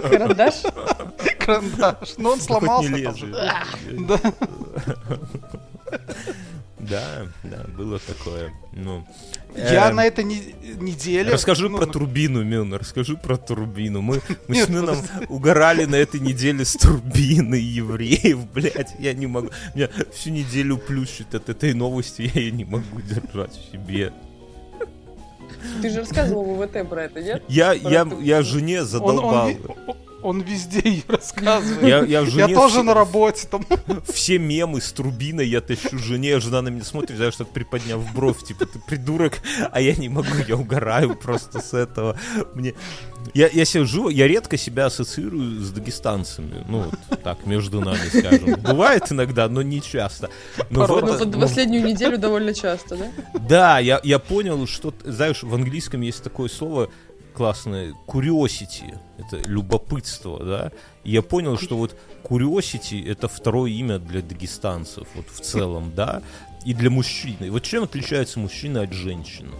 [0.10, 0.64] Карандаш?
[1.40, 2.18] карандаш.
[2.18, 3.16] Но он Хоть сломался.
[3.98, 4.20] Да.
[6.80, 8.52] Да, да, было такое.
[8.74, 9.08] Ну,
[9.56, 11.32] Я эм, на этой не- неделе...
[11.32, 14.02] Расскажи ну, про ну, турбину, Милна, расскажи про турбину.
[14.02, 14.98] Мы, мы Нет, с Мином
[15.30, 19.50] угорали на этой неделе с турбиной евреев, блядь, я не могу.
[19.74, 24.12] Меня всю неделю плющит от этой новости, я ее не могу держать в себе.
[25.82, 27.44] Ты же рассказывал в УВТ про это, нет?
[27.48, 29.48] Я, Про я, я жене Он, он, задолбал.
[29.50, 29.58] ви-
[30.26, 31.84] он везде ее рассказывает.
[31.84, 33.66] Я, я, Я жене тоже все, на работе там.
[34.12, 38.44] все мемы с турбиной я тащу жене, жена на меня смотрит, знаешь, так приподняв бровь,
[38.44, 39.40] типа, ты придурок,
[39.72, 42.18] а я не могу, я угораю просто с этого.
[42.54, 42.74] Мне...
[43.34, 48.62] Я, я сижу, я редко себя ассоциирую с дагестанцами, ну, вот так, между нами, скажем.
[48.62, 50.30] Бывает иногда, но не часто.
[50.70, 51.02] Но Порой.
[51.02, 53.12] Ну, это- под ну, последнюю неделю довольно часто, да?
[53.48, 56.90] да, я, я понял, что, знаешь, в английском есть такое слово
[57.36, 60.72] классное, curiosity, это любопытство, да,
[61.04, 66.22] и я понял, что вот curiosity это второе имя для дагестанцев, вот в целом, да,
[66.66, 67.52] и для мужчины.
[67.52, 69.52] Вот чем отличается мужчина от женщины?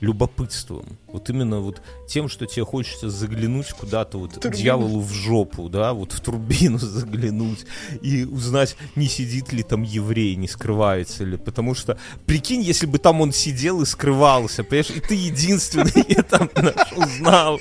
[0.00, 0.98] Любопытством.
[1.06, 4.54] Вот именно вот тем, что тебе хочется заглянуть куда-то вот Турбину.
[4.54, 7.66] дьяволу в жопу, да, вот в турбину заглянуть
[8.00, 11.36] и узнать, не сидит ли там еврей, не скрывается ли.
[11.36, 16.50] Потому что, прикинь, если бы там он сидел и скрывался, понимаешь, и ты единственный там
[16.56, 17.60] наш узнал.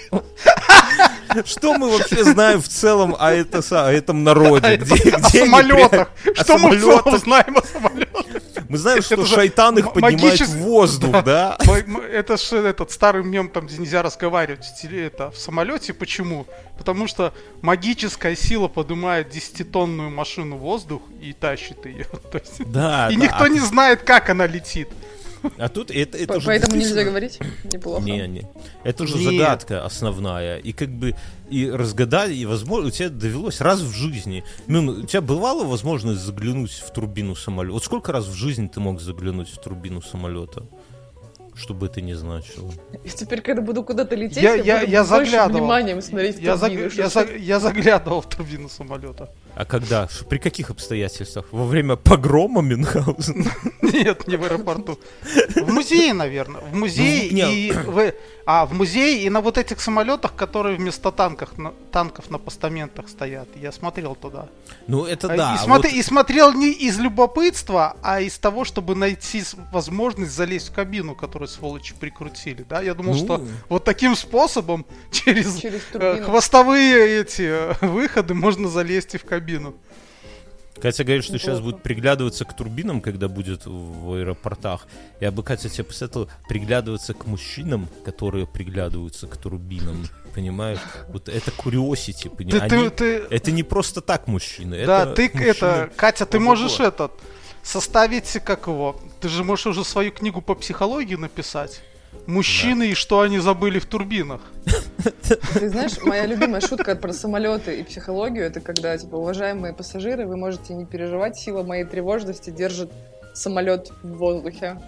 [1.46, 4.76] Что мы вообще знаем в целом о, это, о этом народе?
[4.78, 6.12] Где, где О самолетах.
[6.26, 7.20] О Что мы в целом самолетах.
[7.24, 8.26] знаем о самолетах?
[8.70, 11.58] Мы знаем, что Это шайтан их поднимает магичес- в воздух, да?
[11.68, 15.94] М- Это же этот старый мем, там, где нельзя разговаривать это, в самолете.
[15.94, 16.46] Почему?
[16.78, 22.06] Потому что магическая сила поднимает десятитонную машину в воздух и тащит ее.
[22.32, 23.22] То есть- Да, И да.
[23.24, 24.90] никто не знает, как она летит.
[25.58, 27.40] А тут это, это По- уже Поэтому нельзя говорить?
[27.72, 28.02] Неплохо.
[28.04, 28.48] Не, не.
[28.84, 29.34] Это же Нет.
[29.34, 30.58] загадка основная.
[30.58, 31.16] И как бы
[31.50, 34.44] и разгадать, и возможно, у тебя довелось раз в жизни.
[34.68, 37.74] Ну, у тебя бывала возможность заглянуть в турбину самолета?
[37.74, 40.66] Вот сколько раз в жизни ты мог заглянуть в турбину самолета?
[41.60, 42.72] Что бы это ни значило.
[43.04, 45.60] И теперь, когда буду куда-то лететь, Я- я, я- буду я заглядывал.
[45.60, 49.30] вниманием смотреть в Я, заг- турбину, что я, ж заг- я заглядывал в турбину самолета.
[49.56, 50.08] А когда?
[50.30, 51.46] При каких обстоятельствах?
[51.52, 53.52] Во время погрома Мюнхгаузена?
[53.82, 54.98] Нет, не в аэропорту.
[55.56, 56.62] В музее, наверное.
[56.62, 58.14] В музее Ну, и в...
[58.46, 63.08] А, в музее и на вот этих самолетах, которые вместо танков на, танков на постаментах
[63.10, 63.48] стоят.
[63.62, 64.48] Я смотрел туда.
[64.88, 65.56] Ну, это А, да.
[65.56, 70.70] и, смотри- вот- и смотрел не из любопытства, а из того, чтобы найти возможность залезть
[70.70, 72.64] в кабину, которую сволочи прикрутили.
[72.68, 72.82] Да?
[72.82, 73.20] Я думал, Ну.
[73.20, 76.26] что вот таким способом через, Через э, турбину.
[76.26, 79.76] хвостовые эти э, выходы можно залезть и в кабину.
[80.82, 84.88] Катя говорит, что сейчас будет приглядываться к турбинам, когда будет в аэропортах.
[85.20, 90.08] Я бы, Катя, тебе посоветовал приглядываться к мужчинам, которые приглядываются к турбинам.
[90.34, 90.80] Понимаешь?
[91.10, 92.70] Вот это curiosity, Ты, понимаешь?
[92.72, 94.86] ты- ты- Это не просто так мужчины.
[94.86, 97.12] Да, это ты мужчины- это, Катя, ты можешь этот
[97.64, 98.96] составить как его?
[99.20, 101.82] Ты же можешь уже свою книгу по психологии написать.
[102.26, 104.42] Мужчины и что они забыли в турбинах.
[105.54, 110.38] Ты знаешь, моя любимая шутка про самолеты и психологию, это когда, типа, уважаемые пассажиры, вы
[110.38, 112.92] можете не переживать, сила моей тревожности держит
[113.34, 114.82] самолет в воздухе.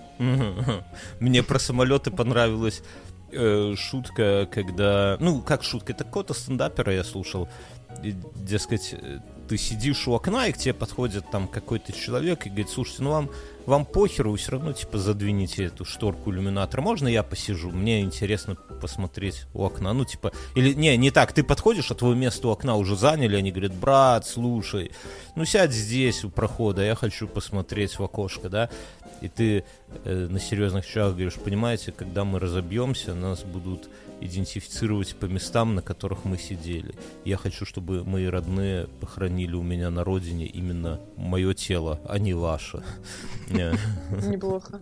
[1.19, 2.83] Мне про самолеты понравилась
[3.31, 5.17] э, шутка, когда...
[5.19, 7.47] Ну, как шутка, это какого-то стендапера я слушал.
[8.03, 12.49] И, дескать, э, ты сидишь у окна, и к тебе подходит там какой-то человек и
[12.49, 13.29] говорит, слушайте, ну вам,
[13.65, 16.81] вам похеру, вы все равно, типа, задвинете эту шторку иллюминатора.
[16.81, 17.69] Можно я посижу?
[17.69, 19.93] Мне интересно посмотреть у окна.
[19.93, 20.31] Ну, типа...
[20.55, 23.73] Или, не, не так, ты подходишь, а твое место у окна уже заняли, они говорят,
[23.73, 24.91] брат, слушай,
[25.35, 28.69] ну сядь здесь у прохода, я хочу посмотреть в окошко, да?
[29.21, 29.63] И ты
[30.03, 33.89] э, на серьезных щах говоришь, понимаете, когда мы разобьемся, нас будут
[34.21, 36.93] идентифицировать по местам, на которых мы сидели.
[37.25, 42.33] Я хочу, чтобы мои родные похоронили у меня на родине именно мое тело, а не
[42.33, 42.83] ваше.
[43.49, 43.71] Не.
[44.27, 44.81] Неплохо.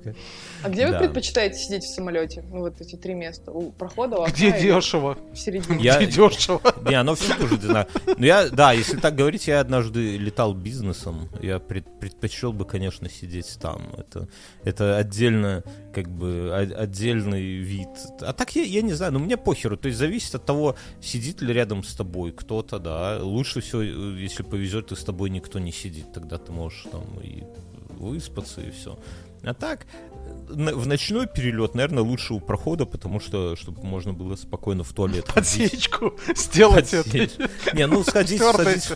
[0.64, 2.44] А где вы предпочитаете сидеть в самолете?
[2.52, 3.52] Ну, вот эти три места.
[3.52, 5.18] У прохода, Где дешево?
[5.34, 5.84] В середине.
[5.84, 6.62] Я- Где дешево?
[6.88, 8.16] Не, оно все тоже одинаково.
[8.18, 11.30] Но я, да, если так говорить, я однажды летал бизнесом.
[11.42, 13.82] Я пред- предпочел бы, конечно, сидеть там.
[13.98, 14.28] Это,
[14.64, 17.90] это отдельно, как бы, отдельный вид.
[18.22, 19.78] А так я, я не знаю, но мне похеру.
[19.78, 23.20] То есть зависит от того, сидит ли рядом с тобой кто-то, да.
[23.22, 26.14] Лучше всего, э, если повезет, и с тобой никто не сидит.
[26.14, 27.44] Тогда ты можешь там и
[27.90, 28.98] выспаться, и все.
[29.44, 34.36] А так, э, в ночной перелет, наверное, лучше у прохода, потому что, чтобы можно было
[34.36, 35.72] спокойно в туалет ходить.
[35.72, 37.10] Подсечку сделать это.
[37.10, 37.32] Подсечь.
[37.74, 38.96] Не, ну сходить, Стюардессе.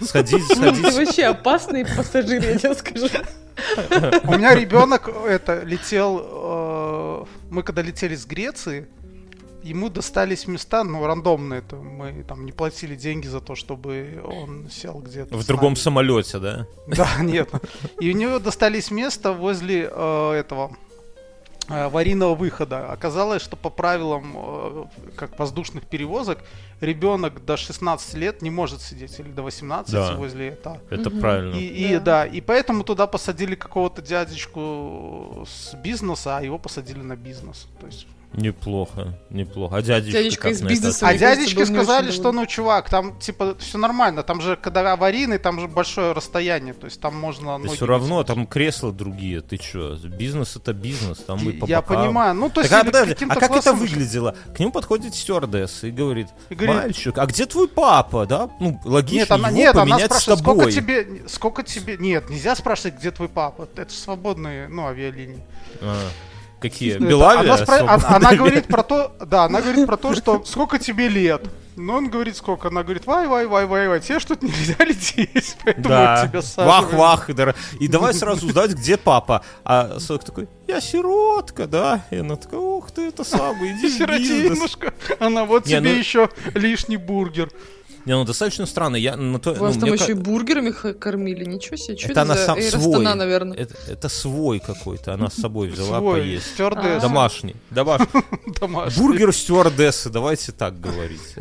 [0.00, 3.06] Сходить, сходить, Ты вообще опасный пассажир, я тебе скажу.
[4.24, 6.20] У меня ребенок это летел.
[6.22, 8.86] э, Мы когда летели с Греции,
[9.62, 11.58] ему достались места, ну, рандомные.
[11.60, 15.36] Это мы там не платили деньги за то, чтобы он сел где-то.
[15.36, 16.66] В другом самолете, да?
[16.86, 17.48] Да, нет.
[18.00, 20.76] И у него достались места возле э, этого
[21.68, 22.90] аварийного выхода.
[22.92, 24.84] Оказалось, что по правилам э,
[25.16, 26.38] как воздушных перевозок
[26.80, 30.14] ребенок до 16 лет не может сидеть или до 18 Да.
[30.16, 30.80] возле этого.
[30.90, 31.20] Это Мгм.
[31.20, 31.54] правильно.
[31.56, 32.00] И, и Да.
[32.00, 37.66] да, и поэтому туда посадили какого-то дядечку с бизнеса, а его посадили на бизнес.
[37.80, 39.76] То есть Неплохо, неплохо.
[39.76, 41.08] А дядечка, Дядечка как из на это бизнеса.
[41.08, 45.58] А дядечки сказали, что ну чувак, там типа все нормально, там же когда аварийный, там
[45.58, 47.56] же большое расстояние, то есть там можно.
[47.56, 48.26] ноги все равно, вытянуть.
[48.26, 49.40] там кресла другие.
[49.40, 49.96] Ты чё?
[49.96, 52.02] Бизнес это бизнес, там и по Я бокам.
[52.02, 54.34] понимаю, ну то есть Так, а, подожди, а как это выглядело?
[54.54, 58.50] К нему подходит стюардесса и говорит, И говорит, мальчик, а где твой папа, да?
[58.60, 60.72] Ну, логично Нет, она, его нет, она поменять с спрашивает, тобой.
[60.72, 65.42] сколько тебе, сколько тебе, нет, нельзя спрашивать, где твой папа, это свободные, ну, авиалинии.
[65.80, 65.96] А,
[66.60, 66.98] какие?
[66.98, 67.52] Белавия?
[67.52, 71.42] она, свободная она- говорит про то, да, она говорит про то, что сколько тебе лет.
[71.78, 72.68] Ну, он говорит, сколько?
[72.68, 76.68] Она говорит, вай, вай, вай, вай, вай, тебе что-то нельзя лететь, поэтому Да, тебя саживаю.
[76.82, 77.54] вах-вах, да.
[77.78, 79.44] и давай сразу узнать, где папа.
[79.62, 82.06] А Сок такой, я сиротка, да?
[82.10, 83.90] И она такая, ух ты, это самый, иди.
[83.98, 84.94] Сиротинушка.
[85.20, 87.50] Она вот тебе ну- еще лишний бургер.
[88.06, 88.96] Не, ну достаточно странно.
[88.96, 91.96] Я на то, Вас ну, там еще ка- и бургерами кормили, ничего себе.
[91.98, 93.04] Что Это это, она сам Эйр свой.
[93.04, 93.56] Наверное?
[93.58, 95.12] Это, это свой какой-то.
[95.14, 96.46] Она с собой взяла Свой, поесть.
[96.54, 97.00] стюардесса.
[97.08, 97.56] Домашний.
[97.70, 98.06] Домашний.
[98.60, 99.02] Домашний.
[99.02, 101.34] Бургер стюардессы, давайте так говорить.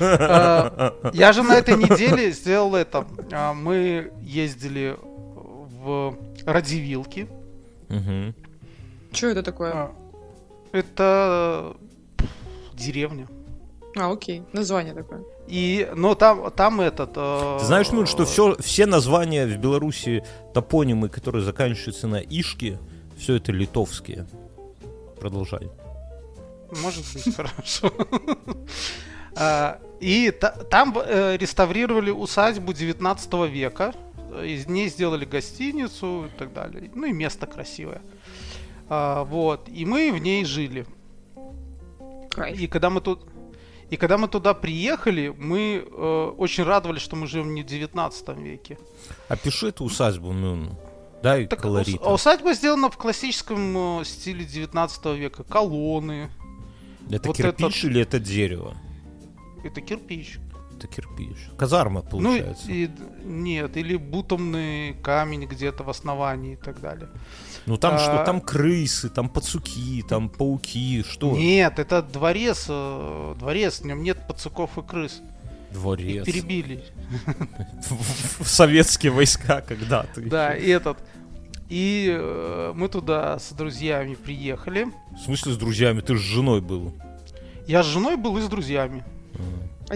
[0.00, 3.06] А, Я же на этой неделе сделал это.
[3.30, 7.28] А, Мы ездили в Радивилки.
[9.12, 9.72] Что это такое?
[9.72, 9.90] А,
[10.72, 11.76] Это
[12.74, 13.28] деревня.
[13.96, 15.22] А, окей, название такое.
[15.52, 17.10] И, но там, там этот...
[17.16, 22.78] э, Ты знаешь, ну, что все, все названия в Беларуси, топонимы, которые заканчиваются на «ишки»,
[23.18, 24.26] все это литовские.
[25.20, 25.70] Продолжай.
[26.82, 27.92] Может быть, хорошо.
[29.36, 33.92] А, И та- там э, реставрировали усадьбу 19 века.
[34.42, 36.90] Из ней сделали гостиницу и так далее.
[36.94, 38.00] Ну и место красивое.
[38.88, 39.68] А, Вот.
[39.68, 40.86] И мы в ней жили.
[42.58, 43.20] И когда мы тут...
[43.92, 48.28] И когда мы туда приехали, мы э, очень радовались, что мы живем не в 19
[48.38, 48.78] веке.
[49.28, 50.70] Опиши эту усадьбу, ну,
[51.22, 52.00] дай Так, колорит.
[52.00, 55.44] ус- а усадьба сделана в классическом э, стиле 19 века.
[55.44, 56.30] Колонны.
[57.10, 58.76] Это вот кирпич это- или это дерево?
[59.62, 60.38] Это кирпич.
[60.82, 61.36] Это кирпич.
[61.56, 62.64] Казарма, получается.
[62.66, 62.90] Ну, и,
[63.24, 67.08] нет, или бутомный камень где-то в основании и так далее.
[67.66, 68.24] Ну там А- что?
[68.24, 71.36] Там крысы, там пацуки, там пауки, что?
[71.36, 75.22] Нет, это дворец, э, дворец, в нем нет пацуков и крыс.
[75.70, 76.26] Их Дворец.
[76.26, 76.84] перебили.
[78.40, 80.20] В советские войска когда-то.
[80.20, 80.98] Да, и этот.
[81.68, 84.88] И э, мы туда с друзьями приехали.
[85.12, 86.00] В смысле с друзьями?
[86.00, 86.92] Ты с женой был.
[87.66, 89.38] Я с женой был и с друзьями А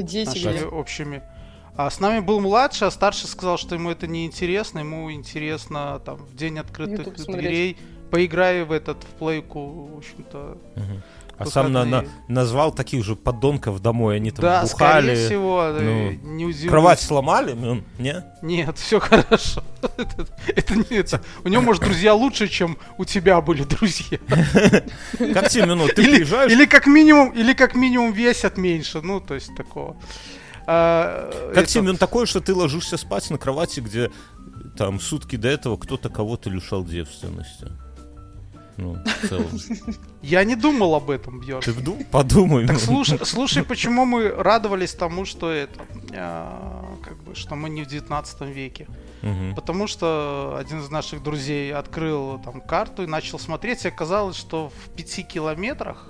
[0.02, 0.64] дети нашими где?
[0.66, 1.22] общими.
[1.76, 4.78] А с нами был младший, а старший сказал, что ему это не интересно.
[4.78, 7.44] Ему интересно там в день открытых YouTube смотреть.
[7.44, 7.76] дверей.
[8.10, 10.58] Поиграй в этот, в плейку, в общем-то.
[10.76, 11.02] Мгм.
[11.38, 15.14] А сам на- на- назвал таких же подонков домой, они там да, бухали.
[15.14, 15.80] скорее всего, э,
[16.22, 16.70] ну, не удивлюсь.
[16.70, 17.52] Кровать сломали?
[17.52, 18.24] Ну, не?
[18.40, 19.62] Нет, все хорошо.
[19.98, 21.20] это, это не это.
[21.44, 24.18] У него, может, друзья лучше, чем у тебя были друзья.
[25.34, 25.94] Как тебе минут?
[25.94, 26.50] Ты или, приезжаешь?
[26.50, 29.02] или как минимум, или как минимум весят меньше.
[29.02, 29.96] Ну, то есть такого.
[30.66, 34.10] А, Как этот, тебе минут такое, что ты ложишься спать на кровати, где
[34.76, 37.68] там сутки до этого кто-то кого-то лишал девственности?
[38.78, 39.46] Ну, в целом.
[40.22, 41.62] Я не думал об этом, Бьерн.
[41.62, 41.72] Ты
[42.10, 42.66] подумай.
[42.66, 45.80] Так слушай, слушай, почему мы радовались тому, что это,
[46.12, 48.86] а, как бы, что мы не в 19 веке.
[49.56, 54.68] Потому что один из наших друзей открыл там карту и начал смотреть, и оказалось, что
[54.70, 56.06] в пяти километрах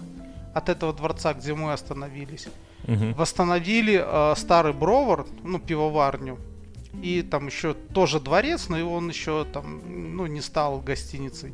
[0.54, 2.48] от этого дворца, где мы остановились,
[2.86, 3.14] Мгм.
[3.14, 6.38] восстановили э, старый бровар, ну, пивоварню.
[7.02, 9.80] И там еще тоже дворец, но он еще там,
[10.16, 11.52] ну, не стал гостиницей.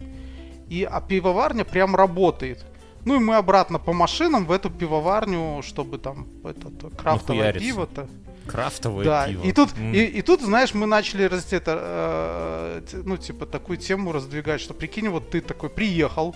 [0.73, 2.65] И, а пивоварня прям работает.
[3.05, 7.67] Ну и мы обратно по машинам в эту пивоварню, чтобы там этот крафтовое Нахуяриться.
[7.69, 8.09] пиво-то.
[8.47, 9.43] Крафтовое Да, пиво.
[9.45, 9.93] и тут, М.
[9.93, 14.73] и, и тут, знаешь, мы начали раз, это, э, ну, типа, такую тему раздвигать, что
[14.75, 16.35] прикинь, вот ты такой приехал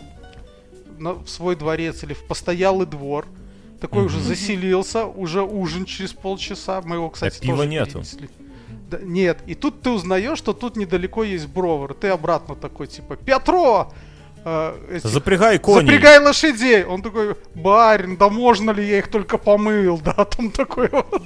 [0.99, 3.27] на, в свой дворец или в постоялый двор,
[3.81, 4.25] такой уже Мгм.
[4.27, 7.91] заселился, уже ужин через полчаса, мы его, кстати, пива тоже нету.
[7.93, 8.29] перенесли.
[8.91, 13.17] Да, нет, и тут ты узнаешь, что тут недалеко есть бровар, ты обратно такой, типа,
[13.17, 13.93] Петро!
[14.47, 15.81] Э, Запрягай коней.
[15.87, 16.85] Запрягай лошадей!
[16.85, 21.23] Он такой, барин, да можно ли я их только помыл, да, там такой вот.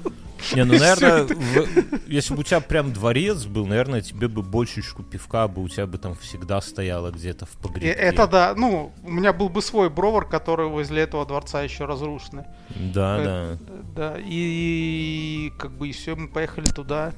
[0.55, 4.41] Не, ну, И наверное, в- если бы у тебя прям дворец был, наверное, тебе бы
[4.43, 7.91] бочечку пивка бы у тебя бы там всегда стояла где-то в И погребе.
[7.93, 12.45] это да, ну, у меня был бы свой бровар, который возле этого дворца еще разрушенный.
[12.75, 13.59] Да, Э, да.
[13.97, 17.13] Да, и как бы и все, мы поехали туда.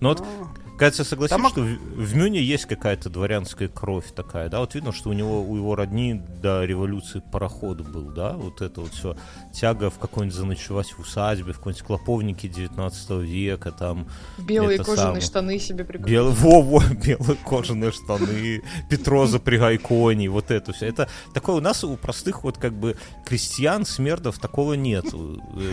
[0.00, 0.48] Ну вот, Ну,
[0.80, 4.60] кажется, согласен, Там что в, в Мюне есть какая-то дворянская кровь такая, да?
[4.60, 8.32] Вот видно, что у него, у его родни до революции пароход был, да?
[8.32, 9.14] Вот это вот все.
[9.52, 15.20] Тяга в какой-нибудь заночевать в усадьбе, в какой-нибудь клоповнике 19 века, там Белые кожаные самое.
[15.20, 16.12] штаны себе прикупил.
[16.12, 20.86] Белые, во-во, белые кожаные штаны, Петро запрягай коней, вот это все.
[20.86, 25.04] Это такое у нас, у простых вот как бы крестьян, смердов, такого нет.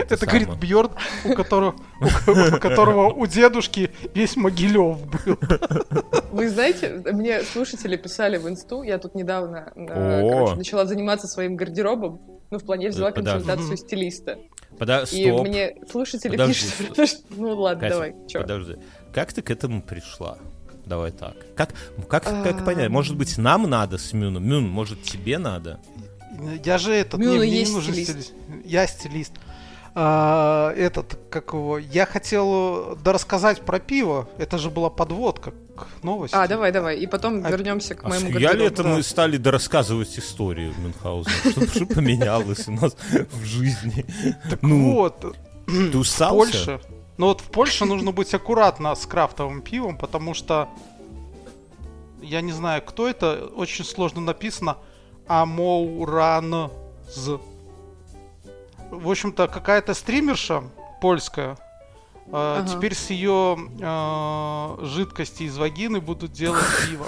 [0.10, 0.92] Это говорит Бьорд,
[1.24, 5.38] у которого, у, у которого у дедушки весь Могилев был.
[6.32, 11.56] Вы знаете, мне слушатели писали в инсту, я тут недавно э, короче, начала заниматься своим
[11.56, 13.46] гардеробом, ну, в плане взяла Подожди.
[13.46, 14.38] консультацию стилиста.
[14.78, 15.04] Подо...
[15.12, 17.20] И Стоп, мне слушатели Подожди, пишут, что...
[17.30, 18.42] ну ладно, Катя, давай, чё?
[18.42, 18.76] подожди.
[19.14, 20.38] Как ты к этому пришла?
[20.86, 21.36] Давай так.
[21.56, 21.74] Как,
[22.08, 22.90] как, как понять?
[22.90, 24.48] Может быть, нам надо с Мюном?
[24.48, 25.80] Мюн, может, тебе надо?
[26.64, 28.12] Я же этот, Мюна не, мне не есть нужен стилист.
[28.12, 28.34] стилист.
[28.64, 29.34] Я стилист.
[30.00, 34.30] А, этот, как его, я хотел дорассказать про пиво.
[34.38, 36.36] Это же была подводка к новости.
[36.36, 38.74] А, давай, давай, и потом А- вернемся к А моему с я ли гардеробу.
[38.74, 41.52] это мы стали дорассказывать историю Мюнхгаузена?
[41.52, 42.96] Что, что поменялось у нас
[43.32, 44.06] в жизни?
[44.48, 46.36] Так ну, вот, Ты в устался?
[46.36, 46.80] Польше,
[47.18, 50.70] Но вот в Польше нужно быть аккуратно с крафтовым пивом, потому что
[52.22, 54.78] я не знаю, кто это, очень сложно написано.
[55.26, 56.70] Амоуранз.
[58.92, 60.64] В общем-то, какая-то стримерша
[61.02, 61.58] польская.
[62.28, 62.68] э, Ага.
[62.68, 67.06] Теперь с ее э, жидкости из вагины будут делать пиво.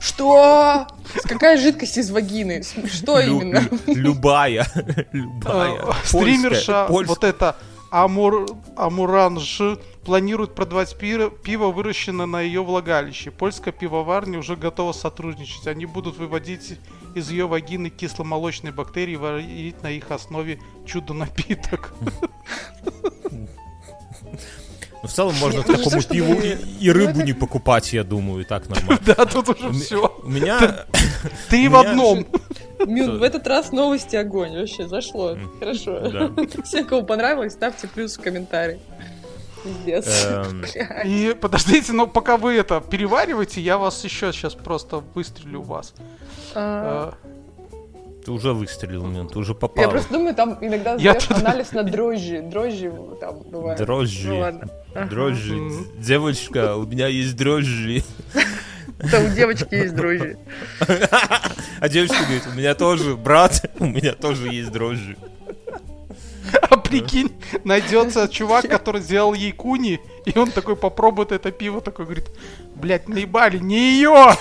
[0.00, 0.86] Что?
[1.24, 2.62] Какая жидкость из вагины?
[2.62, 3.58] Что Лю- именно?
[3.86, 4.66] лю- Любая.
[5.12, 5.74] Любая.
[5.80, 7.08] Э, Стримерша, Польская- польская.
[7.08, 7.56] вот это
[7.90, 9.60] Амур, Амуранж
[10.04, 13.30] планирует продавать пиво, пиво, выращенное на ее влагалище.
[13.30, 15.66] Польская пивоварня уже готова сотрудничать.
[15.66, 16.78] Они будут выводить
[17.16, 21.94] из ее вагины кисломолочные бактерии варить на их основе чудо-напиток.
[25.02, 27.92] Ну, в целом можно Нет, ну, такому то, пиву и, и рыбу это- не покупать,
[27.92, 29.00] я думаю, и так нормально.
[29.04, 30.20] Да, тут уже У все.
[30.22, 30.86] У меня...
[31.48, 32.26] Три в одном.
[32.78, 34.58] В этот раз новости огонь.
[34.58, 35.36] Вообще, зашло.
[35.60, 36.34] Хорошо.
[36.64, 38.80] Всем, кому понравилось, ставьте плюс в комментарии.
[39.62, 40.26] Пиздец.
[40.26, 40.64] Эм.
[41.04, 45.94] И подождите, но пока вы это перевариваете, я вас еще сейчас просто выстрелю в вас.
[46.58, 47.28] А, Э,
[48.24, 49.90] Ты уже выстрелил, Мин, ты уже Я попал.
[49.90, 52.40] просто думаю, там иногда Я сдаешь анализ на дрожжи.
[52.42, 53.78] Дрожжи там бывает.
[53.78, 54.28] Дрожжи.
[54.28, 54.68] Ну ладно.
[55.10, 55.70] Дрожжи.
[55.98, 58.02] Девочка, у меня есть дрожжи.
[59.10, 60.38] Там у девочки есть дрожжи.
[61.78, 65.16] А девочка говорит, у меня тоже, брат, у меня тоже есть дрожжи.
[66.70, 67.30] А прикинь,
[67.64, 72.30] найдется чувак, который сделал ей куни, и он такой попробует это пиво, такой говорит,
[72.74, 74.34] блять, наебали, не ее!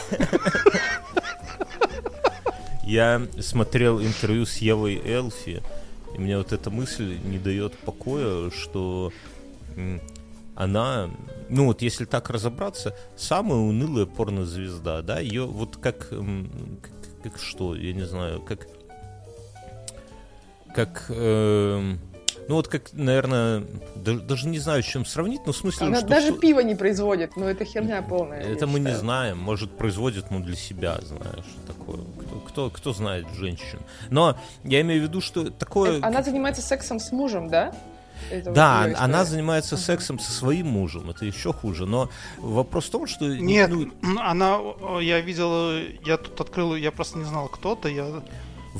[2.85, 5.63] Я смотрел интервью с Евой Элфи,
[6.13, 9.11] и мне вот эта мысль не дает покоя, что
[10.55, 11.09] она,
[11.49, 16.91] ну вот если так разобраться, самая унылая порнозвезда, да, ее вот как, как,
[17.23, 18.67] как что, я не знаю, как,
[20.73, 21.99] как, эм,
[22.47, 23.63] ну вот как, наверное,
[23.95, 26.59] да- даже не знаю, с чем сравнить, но в смысле, Она что даже всё- пиво
[26.59, 28.41] не производит, но это херня полная.
[28.41, 29.37] это мы не знаем.
[29.39, 31.97] Может, производит ну для себя, знаешь, такое.
[31.97, 33.79] Кто, кто, кто знает женщин.
[34.09, 35.99] Но я имею в виду, что такое.
[35.99, 37.73] Э, Она занимается сексом с мужем, да?
[38.31, 41.09] Это вот Да, её она занимается сексом со своим мужем.
[41.09, 41.85] Это еще хуже.
[41.85, 43.91] Но вопрос в том, что Нет, ну,
[44.21, 44.59] она,
[45.01, 48.05] я видел, я тут открыл, я просто не знал, кто то я...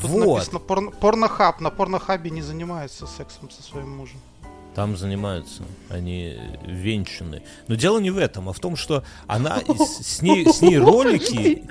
[0.02, 4.20] Тут вот написано порно, порнохаб, на порнохабе не занимается сексом со своим мужем.
[4.76, 7.42] там занимаются, они венчаны.
[7.68, 10.78] Но дело не в этом, а в том, что она с, с ней с ней
[10.90, 11.64] ролики.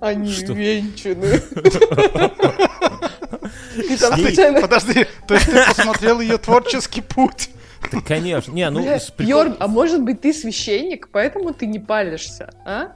[0.00, 0.52] Они Что?
[0.52, 1.40] венчаны.
[4.60, 7.50] Подожди, то есть ты посмотрел ее творческий путь?
[7.90, 8.52] Да, конечно.
[8.52, 8.84] Не, ну
[9.18, 12.92] Йорн, а может быть ты священник, поэтому ты не палишься, а?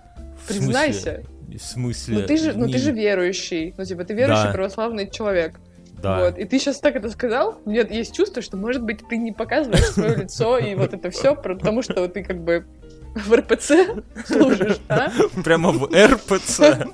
[0.47, 1.25] Признайся.
[1.49, 2.19] В смысле?
[2.21, 4.53] Ну ты же, ну Не- ты же верующий, ну типа ты верующий Да.
[4.53, 5.59] православный человек.
[6.03, 6.19] Да.
[6.21, 6.39] Вот.
[6.39, 9.33] И ты сейчас так это сказал, у меня есть чувство, что, может быть, ты не
[9.33, 12.67] показываешь свое лицо и вот это все, потому что ты как бы
[13.15, 13.73] в РПЦ
[14.27, 15.11] служишь, а?
[15.43, 16.87] Прямо в РПЦ.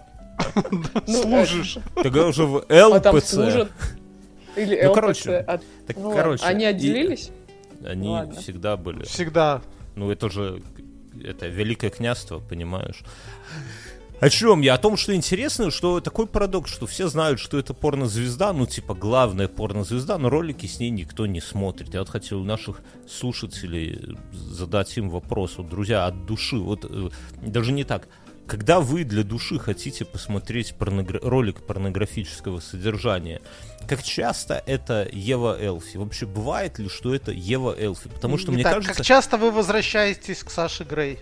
[0.70, 0.82] Ну,
[1.12, 1.78] Служишь.
[2.02, 3.68] Ты говорил уже в А ЛПЦ.
[4.56, 5.26] Или Ну, ЛПЦ.
[5.96, 7.30] ну короче, Они отделились?
[7.84, 9.02] Они всегда были.
[9.04, 9.62] Всегда.
[9.96, 10.62] Ну, это же
[11.24, 13.02] это великое княжество, понимаешь?
[14.22, 14.74] О чем я?
[14.74, 18.94] О том, что интересно, что такой парадокс, что все знают, что это порнозвезда, ну, типа,
[18.94, 21.92] главная порнозвезда, но ролики с ней никто не смотрит.
[21.92, 25.54] Я вот хотел у наших слушателей задать им вопрос.
[25.56, 27.10] Вот, друзья, от души, вот э,
[27.44, 28.06] даже не так.
[28.46, 33.40] Когда вы для души хотите посмотреть порногра- ролик порнографического содержания,
[33.88, 35.96] как часто это Ева Элфи?
[35.96, 38.08] Вообще бывает ли, что это Ева Элфи?
[38.08, 38.98] Потому что, Не мне так, кажется...
[38.98, 41.18] Как часто вы возвращаетесь к Саше Грей?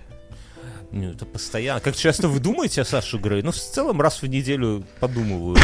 [0.92, 1.80] Ну, это постоянно.
[1.80, 3.42] Как часто вы думаете о Саше Грей?
[3.42, 5.56] Ну, в целом, раз в неделю подумываю.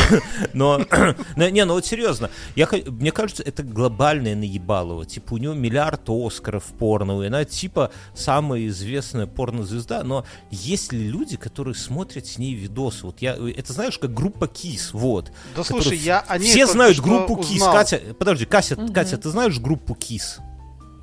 [0.53, 0.81] Но,
[1.37, 2.31] но- не, ну вот серьезно.
[2.55, 5.05] Я, мне кажется, это глобальное наебалово.
[5.05, 10.05] Типа, у него миллиард Оскаров порно, и она типа самая известная порнозвезда.
[10.05, 13.07] Но есть ли люди, которые смотрят с ней видосы?
[13.07, 15.33] Вот я, это знаешь, как группа Кис, вот.
[15.57, 17.63] Да слушай, я о ней Все знают группу Кис.
[17.65, 18.93] Катя, подожди, Катя, Мгм.
[18.93, 20.39] Катя, ты знаешь группу Кис?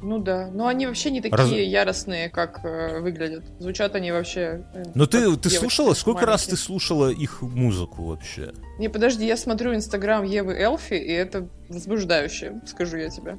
[0.04, 0.49] Ну да.
[0.54, 3.43] Но они вообще не такие Раз- яростные, как э, выглядят.
[3.60, 4.66] Звучат они вообще...
[4.74, 6.66] э, Ну ты, ты слушала, сколько раз ты маленькие.
[6.66, 8.54] слушала их музыку вообще?
[8.80, 13.38] Не, подожди, я смотрю инстаграм Евы Элфи, и это возбуждающе, скажу я тебе.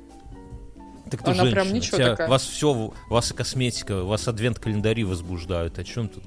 [1.10, 1.74] Так ты Она прям женщина.
[1.74, 2.28] ничего Тебя- такая.
[2.28, 5.78] Вас все, вас и косметика, вас адвент-календари возбуждают.
[5.78, 6.24] О чем тут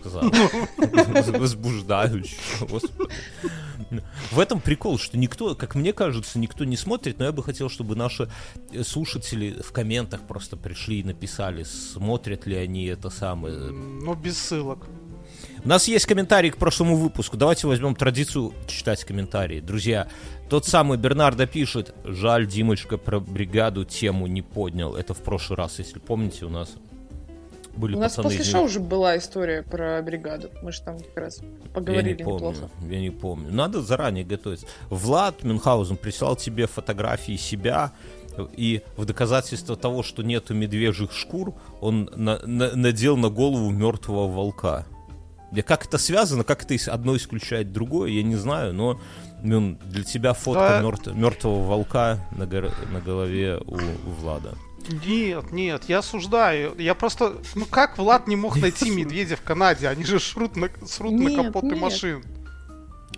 [0.00, 0.24] сказал?
[1.38, 2.38] Возбуждающие.
[2.68, 3.10] Господи.
[4.32, 7.70] В этом прикол, что никто, как мне кажется, никто не смотрит, но я бы хотел,
[7.70, 8.28] чтобы наши
[8.72, 13.56] э, слушатели в комментах просто пришли и написали, смотрят ли они это самое.
[13.56, 14.86] Ну, без ссылок.
[15.64, 17.36] У нас есть комментарий к прошлому выпуску.
[17.36, 19.60] Давайте возьмем традицию читать комментарии.
[19.60, 20.08] Друзья,
[20.48, 24.94] тот самый Бернардо пишет, жаль, Димочка про бригаду тему не поднял.
[24.94, 26.74] Это в прошлый раз, если помните, у нас
[27.76, 30.50] были У нас после шоу уже была история про бригаду.
[30.62, 31.40] Мы же там как раз
[31.74, 32.70] поговорили я не помню, неплохо.
[32.88, 33.52] Я не помню.
[33.52, 34.66] Надо заранее готовиться.
[34.90, 37.92] Влад Мюнхгаузен прислал тебе фотографии себя,
[38.56, 44.26] и в доказательство того, что нету медвежьих шкур, он на- на- надел на голову мертвого
[44.28, 44.86] волка.
[45.52, 49.00] Я, как это связано, как это одно исключает другое, я не знаю, но
[49.42, 51.12] Мюн, для тебя фотка Да.
[51.12, 54.54] мертвого волка на, гор- на голове у, у Влада.
[55.06, 56.74] Нет, нет, я осуждаю.
[56.78, 57.36] Я просто...
[57.54, 59.88] Ну как Влад не мог найти медведя в Канаде?
[59.88, 61.78] Они же шрут на, срут на Нет, капоты нет.
[61.80, 62.24] машин.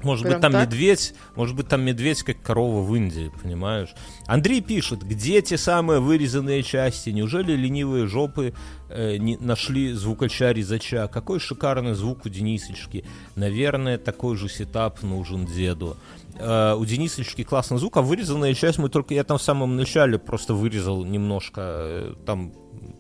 [0.02, 0.66] Может Прям быть, там так?
[0.66, 3.90] медведь, может быть, там медведь, как корова в Индии, понимаешь?
[4.26, 7.10] Андрей пишет, где те самые вырезанные части?
[7.10, 8.54] Неужели ленивые жопы
[8.88, 11.06] э, не нашли звукача резача?
[11.08, 13.04] Какой шикарный звук у Денисочки.
[13.36, 15.96] Наверное, такой же сетап нужен деду.
[16.40, 19.14] Э, у Денисочки классный звук, а вырезанная часть мы только...
[19.14, 22.52] Я там в самом начале просто вырезал немножко, э, там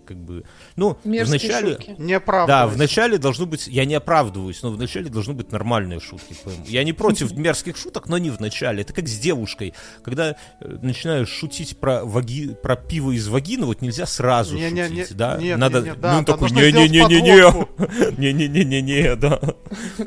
[0.06, 0.44] как бы...
[0.76, 1.72] Ну, Мерзкие вначале...
[1.74, 1.94] шутки.
[1.98, 2.66] Не оправдывайся.
[2.68, 6.34] Да, вначале должно быть, я не оправдываюсь, но вначале должны быть нормальные шутки.
[6.42, 6.64] по-моему.
[6.66, 8.82] Я не против мерзких шуток, но не в начале.
[8.82, 9.74] Это как с девушкой.
[10.02, 14.88] Когда э, начинаешь шутить про, ваги, про пиво из вагины, вот нельзя сразу Не, не,
[14.88, 15.36] шутить, не, да?
[15.36, 19.40] нет, Надо, не, не, да, ну, такой, не-не-не-не-не, не-не-не-не-не, да.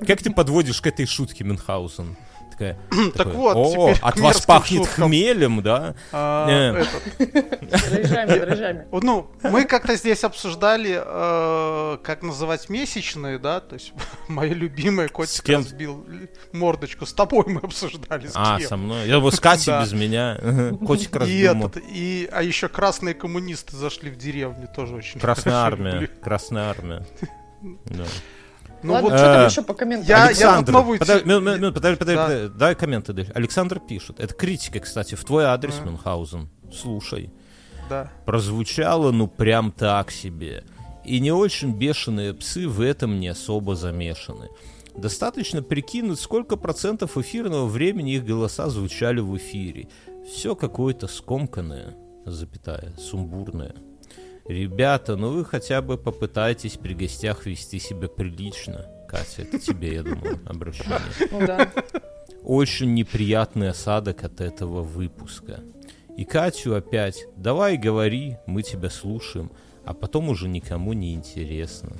[0.06, 2.18] Как ты подводишь к этой шутке, Мюнхгаузен?
[2.54, 5.06] Такая, Так такой, вот, О, от вас пахнет шуткам.
[5.10, 5.96] хмелем, да?
[6.12, 6.84] А,
[7.20, 13.94] Дрожжами, Ну, мы как-то здесь обсуждали, э, как называть месячные, да, то есть
[14.28, 15.62] моя любимая С котик кем?
[15.62, 16.06] разбил
[16.52, 17.06] мордочку.
[17.06, 18.68] С тобой мы обсуждали, с А, кем.
[18.70, 19.08] со мной.
[19.08, 19.84] Я с Катей Да.
[19.84, 20.38] без меня.
[20.86, 25.20] Котик И разбил мо- этот, и, а еще красные коммунисты зашли в деревню, тоже очень
[25.20, 26.08] Красная армия.
[26.22, 27.06] Красная армия.
[27.86, 28.04] Да.
[28.84, 30.20] Ну Ладно, вот, что там э, еще по комментариям?
[30.20, 32.26] я- Александр, тут новую подожди, те- мин- мин- мин- подожди, подожди, Да.
[32.28, 33.28] подожди, дай комменты.
[33.34, 34.20] Александр пишет.
[34.20, 35.86] Это критика, кстати, в твой адрес, А.
[35.86, 36.50] Мюнхгаузен.
[36.74, 37.32] Слушай.
[37.90, 38.12] да.
[38.26, 40.64] Прозвучало, ну, прям так себе.
[41.06, 44.50] И не очень бешеные псы в этом не особо замешаны.
[44.96, 49.88] Достаточно прикинуть, сколько процентов эфирного времени их голоса звучали в эфире.
[50.32, 53.76] Все какое-то скомканное, запятая, сумбурное.
[54.48, 58.86] Ребята, ну вы хотя бы попытайтесь при гостях вести себя прилично.
[59.08, 61.00] Катя, это тебе, я думаю, обращение.
[61.32, 61.72] Ну да.
[62.44, 65.62] Очень неприятный осадок от этого выпуска.
[66.18, 69.52] И Катю опять «давай говори, мы тебя слушаем»,
[69.86, 71.94] а потом уже никому не интересно.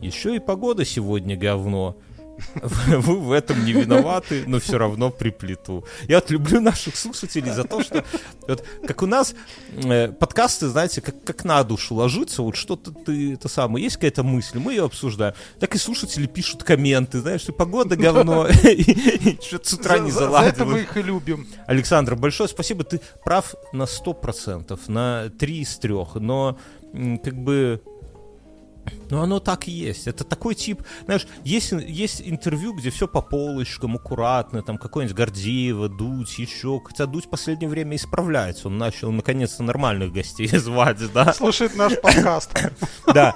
[0.00, 1.96] Еще и погода сегодня говно.
[2.54, 5.84] Вы в этом не виноваты, но все равно приплету.
[6.08, 8.04] Я вот люблю наших слушателей за то, что
[8.46, 9.34] вот, как у нас
[9.72, 14.22] э, подкасты, знаете, как, как на душу ложится, вот что-то ты, это самое, есть какая-то
[14.22, 15.34] мысль, мы ее обсуждаем.
[15.60, 20.20] Так и слушатели пишут комменты, знаешь, что погода говно, и что-то с утра не За-
[20.20, 20.82] за- за это мы заладилось.
[20.82, 21.46] их и любим.
[21.66, 26.58] Александр, большое спасибо, ты прав на 100%, на 3 из 3, но
[27.22, 27.80] как бы...
[29.10, 30.06] Ну, оно так и есть.
[30.06, 35.88] Это такой тип, знаешь, есть, есть интервью, где все по полочкам, аккуратно, там какой-нибудь Гордеева,
[35.88, 36.80] Дудь, еще.
[36.84, 38.68] Хотя Дудь в последнее время исправляется.
[38.68, 41.32] Он начал наконец-то нормальных гостей звать, да?
[41.32, 42.50] Слушает наш подкаст.
[43.14, 43.34] Да.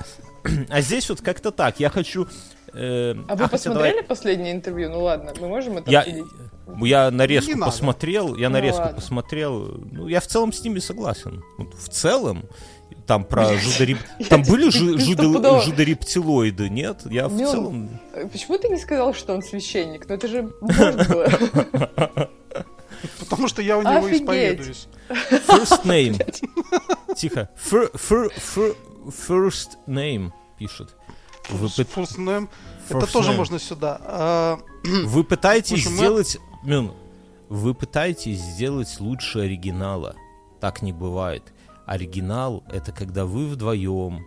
[0.70, 1.80] А здесь вот как-то так.
[1.80, 2.26] Я хочу...
[2.72, 4.90] э, А вы посмотрели давай- последнее интервью?
[4.90, 6.24] Ну ладно, мы можем это Я, обсудить?
[6.84, 8.96] я нарезку посмотрел, я Ну нарезку ладно.
[8.96, 9.80] посмотрел.
[9.92, 11.42] Ну, я в целом с ними согласен.
[11.59, 12.44] Вот в целом,
[13.11, 13.98] там про жудореп...
[14.28, 17.00] Там были жудорептилоиды, нет?
[17.06, 17.50] Я в Мён.
[17.50, 18.00] целом...
[18.14, 20.08] Э, Почему ты не сказал, что он священник?
[20.08, 21.28] Ну это же можно было.
[23.18, 24.20] Потому что я у него Офигеть.
[24.22, 24.86] исповедуюсь.
[25.08, 27.14] First name.
[27.16, 27.50] Тихо.
[27.70, 28.76] Fir- fir- fir-
[29.08, 30.94] First name пишет.
[31.48, 32.48] Вы, First name.
[32.88, 33.98] Это тоже можно сюда.
[34.04, 36.38] А, Вы пытаетесь Слушай, мы- сделать...
[36.62, 36.92] Мюн,
[37.48, 40.14] вы пытаетесь сделать лучше оригинала.
[40.61, 41.42] Так не бывает.
[41.91, 44.24] Оригинал— это когда вы вдвоем...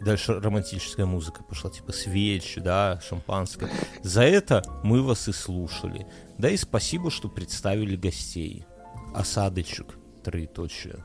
[0.00, 3.68] Дальше романтическая музыка пошла, типа свечи, да, шампанское.
[4.02, 6.06] За это мы вас и слушали.
[6.38, 8.64] Да и спасибо, что представили гостей.
[9.12, 11.04] Осадочек, троеточие.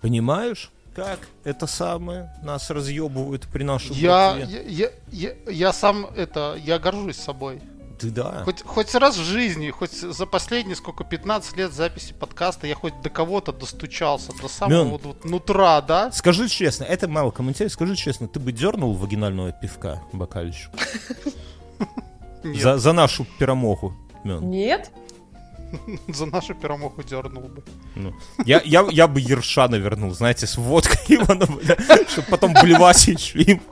[0.00, 6.56] Понимаешь, как это самое нас разъебывают при нашем Я, я, я, я, я сам это,
[6.58, 7.60] я горжусь собой.
[7.98, 8.42] Ты да.
[8.44, 13.00] Хоть, хоть раз в жизни, хоть за последние сколько, 15 лет записи подкаста, я хоть
[13.02, 14.88] до кого-то достучался, до самого Мён.
[14.88, 16.12] вот, вот нутра, да?
[16.12, 20.70] Скажи честно, это мало комментариев, скажи честно, ты бы дернул вагинального пивка, бокальчик?
[22.44, 23.94] За, за нашу пиромоху.
[24.24, 24.92] Нет?
[26.08, 27.62] за нашу пиромоху дернул бы.
[27.94, 28.14] Ну.
[28.44, 31.24] Я, я, я бы Ершана вернул, знаете, с водкой его,
[32.08, 33.62] чтобы потом блевать еще им.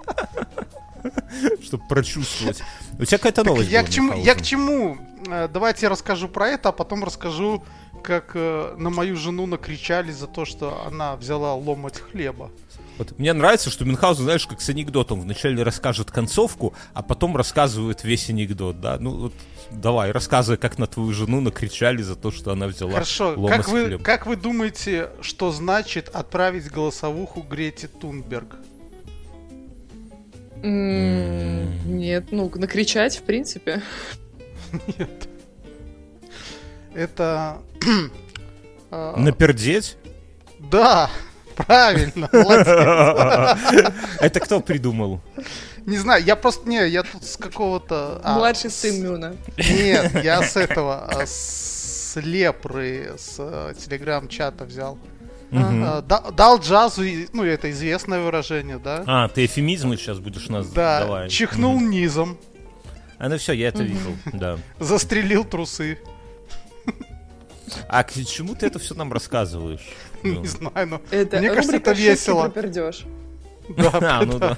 [1.63, 2.63] Чтобы прочувствовать.
[2.99, 4.99] У тебя какая-то новость я к чему, я к чему?
[5.29, 7.63] Э, Давайте я расскажу про это, а потом расскажу,
[8.03, 12.51] как э, на мою жену накричали за то, что она взяла ломать хлеба.
[12.99, 15.21] Вот мне нравится, что Мюнхгаузен, знаешь, как с анекдотом.
[15.21, 18.97] Вначале расскажет концовку, а потом рассказывает весь анекдот, да?
[18.99, 19.35] Ну вот
[19.71, 23.85] давай, рассказывай, как на твою жену накричали за то, что она взяла Хорошо, как вы,
[23.85, 24.03] хлеб.
[24.03, 28.57] как вы думаете, что значит отправить голосовуху Грете Тунберг?
[30.63, 33.83] Нет, ну, накричать, в принципе.
[34.99, 35.29] Нет.
[36.95, 37.59] Это...
[38.91, 39.97] э, Напердеть?
[40.59, 41.11] Да,
[41.57, 42.29] правильно.
[44.21, 45.21] Это кто придумал?
[45.85, 48.21] Не знаю, я просто, не, я тут с какого-то...
[48.25, 49.37] а, Младший сын Мюна.
[49.57, 54.99] Нет, я с этого, а, с лепры, с э, телеграм-чата взял.
[55.51, 56.01] Да-
[56.32, 59.05] Дал джазу, ну это известное выражение, да?
[59.07, 61.28] А, ты эфемизмы сейчас будешь нас Да, давай.
[61.28, 62.36] чихнул низом,
[63.18, 64.59] А ну все, я это видел, да.
[64.80, 65.99] застрелил трусы.
[67.88, 69.86] А к чему ты это все нам рассказываешь?
[70.22, 70.40] Ну.
[70.40, 72.42] Не знаю, но Это Мне кажется, это «Шутки весело.
[72.49, 73.05] про пердеж».
[73.76, 73.90] да,
[74.20, 74.57] А, ну да.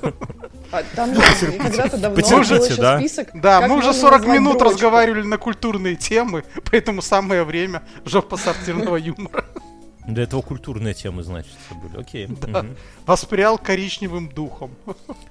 [0.70, 1.20] А там же
[1.58, 2.98] когда-то давно был Потерпите, еще да?
[2.98, 3.28] список.
[3.34, 4.74] Да, мы уже можно 40 назвать минут дрочку.
[4.74, 9.46] разговаривали на культурные темы, поэтому самое время жопа сортирного юмора.
[10.08, 11.52] Для этого культурные темы, значит,
[11.82, 12.00] были.
[12.00, 12.26] Окей.
[12.28, 12.62] Да.
[12.62, 12.76] мгм.
[13.04, 14.70] Воспрял коричневым духом.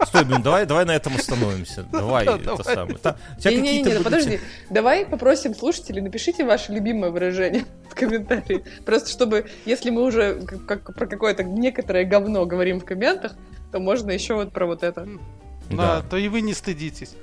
[0.06, 1.84] Стой, блин, давай, давай на этом остановимся.
[1.92, 2.64] Давай, Да, это давай.
[2.64, 2.98] самое.
[3.44, 4.40] Не-не-не, какие-то ну были подожди.
[4.70, 8.64] Давай попросим слушателей, напишите ваше любимое выражение в комментарии.
[8.86, 13.36] Просто чтобы, если мы уже как- про какое-то некоторое говно говорим в комментах,
[13.72, 15.08] то можно еще вот про вот это.
[15.72, 17.16] Да, Да, то и вы не стыдитесь.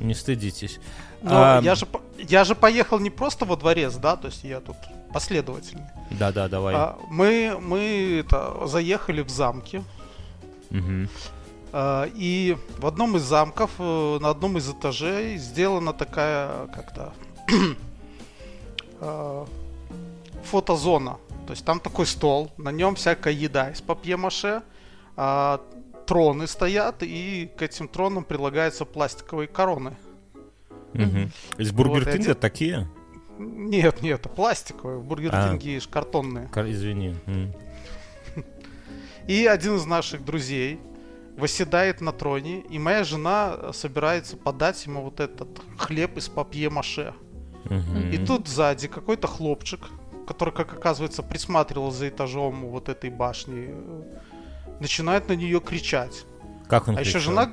[0.00, 0.80] не стыдитесь.
[1.22, 4.42] Но А, я, же, по- я же поехал не просто во дворец, да, то есть
[4.44, 4.76] я тут
[5.16, 5.84] последовательный.
[6.10, 6.74] Да, да, давай.
[6.74, 9.82] А, мы мы это, заехали в замки,
[10.70, 11.08] Мгм.
[11.72, 17.12] а, и в одном из замков, э, на одном из этажей сделана такая как-то
[19.00, 19.46] а,
[20.44, 21.16] фотозона.
[21.46, 24.62] То есть там такой стол, на нем всякая еда из папье-маше,
[25.16, 25.60] а,
[26.06, 29.96] троны стоят, и к этим тронам прилагаются пластиковые короны.
[30.92, 31.30] Мгм.
[31.58, 32.86] Из Бургер Вот эти- такие?
[33.38, 35.58] Нет, нет, это пластиковые, в Бургер А.
[35.90, 36.48] Картонные.
[36.48, 37.14] Кар- Извини.
[39.26, 40.78] И один из наших друзей
[41.36, 47.12] восседает на троне, и моя жена э, собирается подать ему вот этот хлеб из папье-маше.
[47.64, 48.10] Мгм.
[48.10, 49.80] И тут сзади какой-то хлопчик,
[50.28, 54.02] который, как оказывается, присматривал за этажом вот этой башни, э,
[54.80, 56.24] начинает на нее кричать.
[56.68, 57.32] Как он А еще кричал?
[57.32, 57.52] жена...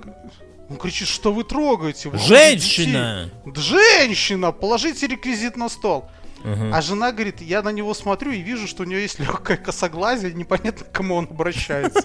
[0.74, 2.10] Он кричит, что вы трогаете?
[2.10, 3.30] Вы Женщина!
[3.46, 3.62] детей».
[3.62, 4.52] Женщина!
[4.52, 6.10] Положите реквизит на стол.
[6.44, 6.74] Мгм.
[6.74, 10.34] А жена говорит, я на него смотрю и вижу, что у нее есть легкое косоглазие,
[10.34, 12.02] непонятно, к кому он обращается.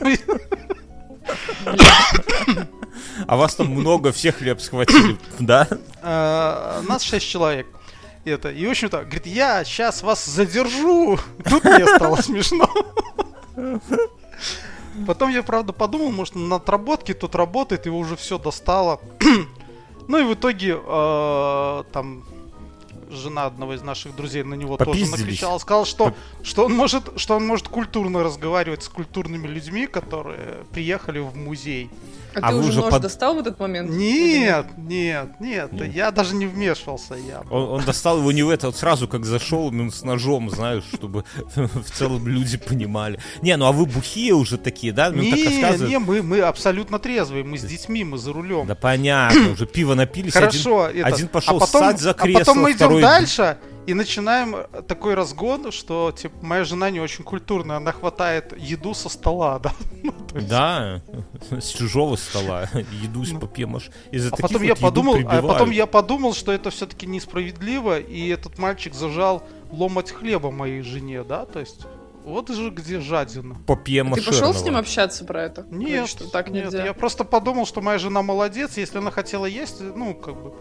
[3.26, 5.66] А вас там много, все хлеб схватили, да?
[6.02, 7.66] э, Нас шесть человек.
[8.24, 11.18] Это, и в общем-то, говорит, я сейчас вас задержу.
[11.48, 12.68] Тут мне стало смешно.
[15.06, 19.00] Потом я, правда, подумал, может, на отработке тут работает, его уже все достало.
[20.06, 22.24] Ну и в итоге э, там
[23.10, 27.36] жена одного из наших друзей на него тоже накричала, сказал, что, что, он может, что
[27.36, 31.88] он может культурно разговаривать с культурными людьми, которые приехали в музей.
[32.36, 33.90] А, А ты уже нож под- достал в этот момент?
[33.90, 35.94] Нет, нет, нет, Нет.
[35.94, 37.42] я даже не вмешивался, я.
[37.50, 40.84] Он, он достал его не в это, вот сразу как зашел, ну, с ножом, знаешь,
[40.92, 41.24] чтобы
[41.54, 43.18] в целом люди понимали.
[43.42, 45.10] Не, ну а вы бухие уже такие, да?
[45.10, 45.88] Ну, так Не, рассказывают.
[45.90, 48.66] не, мы, мы абсолютно трезвые, мы с детьми, мы за рулем.
[48.66, 52.40] Да понятно, уже пиво напились, Хорошо, один, один пошел а потом, ссать за а кресло,
[52.40, 53.02] потом мы идем второй...
[53.02, 58.54] дальше и начинаем э, такой разгон, что типа моя жена не очень культурная, она хватает
[58.58, 59.72] еду со стола, да.
[60.02, 61.02] Ну, есть- Да,
[61.50, 62.68] с чужого стола,
[63.02, 63.92] еду из папье-маше.
[64.10, 68.28] Из-за А потом вот я подумал, а потом я подумал, что это все-таки несправедливо, и
[68.28, 71.86] этот мальчик зажал ломать хлеба моей жене, да, то есть
[72.24, 73.54] вот же где жадина.
[73.54, 74.24] Ты Папье-маше.
[74.24, 75.66] пошел с ним общаться про это?
[75.70, 76.84] Нет, Говорит, что так нет, нельзя.
[76.86, 80.54] я просто подумал, что моя жена молодец, если она хотела есть, ну, как бы,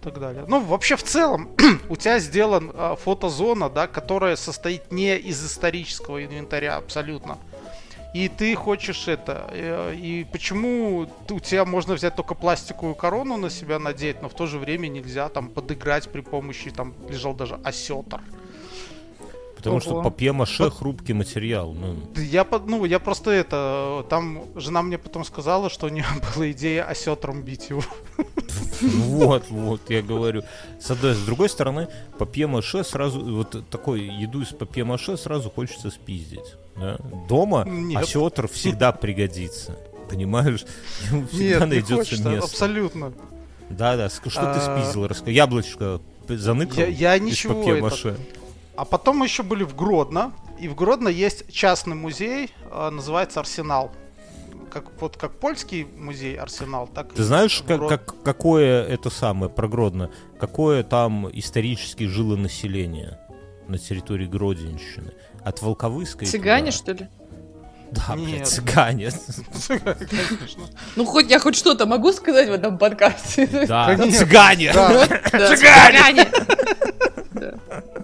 [0.00, 0.44] так далее.
[0.48, 1.48] Ну, вообще, в целом,
[1.88, 7.38] у тебя сделан а, фотозона, да, которая состоит не из исторического инвентаря абсолютно.
[8.14, 9.48] И ты хочешь это.
[9.50, 14.34] э, И почему у тебя можно взять только пластиковую корону на себя надеть, но в
[14.34, 18.20] то же время нельзя там подыграть при помощи, там лежал даже осетр.
[19.58, 20.02] Потому что Ого.
[20.04, 21.72] папье-маше хрупкий материал.
[21.74, 26.04] Ну, Я, ну, я просто это, там жена мне потом сказала, что у нее
[26.36, 27.82] была идея осетром бить его.
[28.80, 30.42] Вот, вот, я говорю.
[30.80, 31.88] С одной, с другой стороны,
[32.18, 36.54] папье-маше сразу, вот такой еду из папье-маше сразу хочется спиздить.
[36.76, 36.96] да.
[37.28, 38.02] Дома Нет.
[38.02, 39.76] осетр всегда пригодится.
[40.08, 40.64] понимаешь?
[41.10, 42.44] Ему всегда Нет, не найдется хочется, место.
[42.50, 43.12] абсолютно.
[43.70, 45.08] Да-да, что ты А, спиздил?
[45.26, 48.08] Яблочко заныкал Я, я из ничего папье-маше.
[48.10, 48.20] это-
[48.78, 53.40] А потом мы еще были в Гродно, и в Гродно есть частный музей, э, называется
[53.40, 53.90] Арсенал.
[54.70, 59.10] Как, вот как польский музей Арсенал, так Ты и знаешь, как, Грод- как- какое это
[59.10, 63.18] самое, про Гродно, какое там исторически жило население
[63.66, 65.12] на территории Гродненщины?
[65.42, 66.78] От Волковыска и Цыгане, туда.
[66.78, 67.08] что ли?
[67.92, 68.46] Да, блядь, Нет.
[68.46, 69.10] цыгане.
[69.68, 70.64] Конечно.
[70.96, 73.46] Ну, хоть я хоть что-то могу сказать в этом подкасте.
[73.66, 74.72] Да, цыгане.
[74.72, 76.28] Цыгане!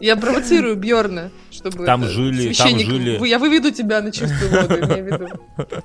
[0.00, 5.04] Я провоцирую Бьорна, чтобы Там жили- там жили- я выведу тебя на чистую воду, имею
[5.04, 5.06] в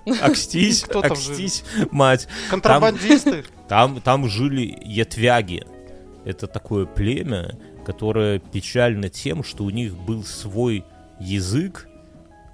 [0.06, 0.16] виду.
[0.22, 2.28] Акстись, Кто там акстись, мать.
[2.50, 3.46] Контрабандисты.
[3.68, 5.64] Там, там жили ятвяги.
[6.26, 10.84] Это такое племя, которое печально тем, что у них был свой
[11.20, 11.88] язык,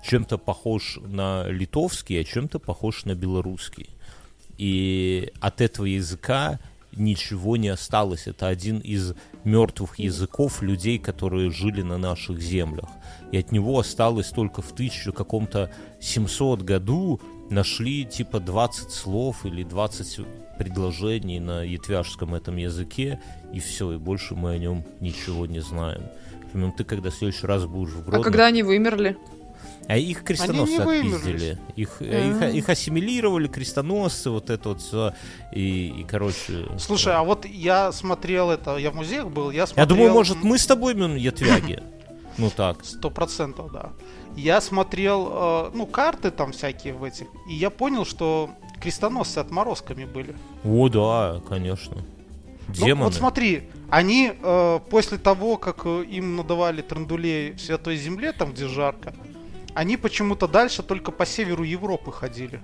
[0.05, 3.89] чем-то похож на литовский, а чем-то похож на белорусский.
[4.57, 6.59] И от этого языка
[6.95, 8.27] ничего не осталось.
[8.27, 12.89] Это один из мертвых языков людей, которые жили на наших землях.
[13.31, 19.63] И от него осталось только в 1000 каком-то 700 году нашли типа 20 слов или
[19.63, 20.21] 20
[20.57, 23.19] предложений на ятвяжском этом языке,
[23.53, 26.03] и все, и больше мы о нем ничего не знаем.
[26.77, 28.23] Ты когда в следующий раз будешь в А Гродно...
[28.23, 29.17] когда они вымерли?
[29.87, 31.57] А их крестоносцы отпиздили.
[31.75, 35.13] Их, э, их, их ассимилировали, крестоносцы, вот это вот все.
[35.51, 36.67] И, и, короче...
[36.77, 39.85] Слушай, а вот я смотрел это, я в музеях был, я смотрел...
[39.85, 41.81] Я думаю, может, мы с тобой, блин, ятвяги?
[42.37, 42.83] Ну так.
[42.83, 43.91] Сто процентов, да.
[44.35, 48.49] Я смотрел, э, ну, карты там всякие в этих, и я понял, что
[48.81, 50.35] крестоносцы отморозками были.
[50.65, 52.03] О, да, конечно.
[52.67, 53.05] Ну, Демоны.
[53.05, 58.53] вот смотри, они э, после того, как э, им надавали трандулей в Святой Земле, там
[58.53, 59.13] где жарко,
[59.75, 62.61] они почему-то дальше только по северу Европы ходили.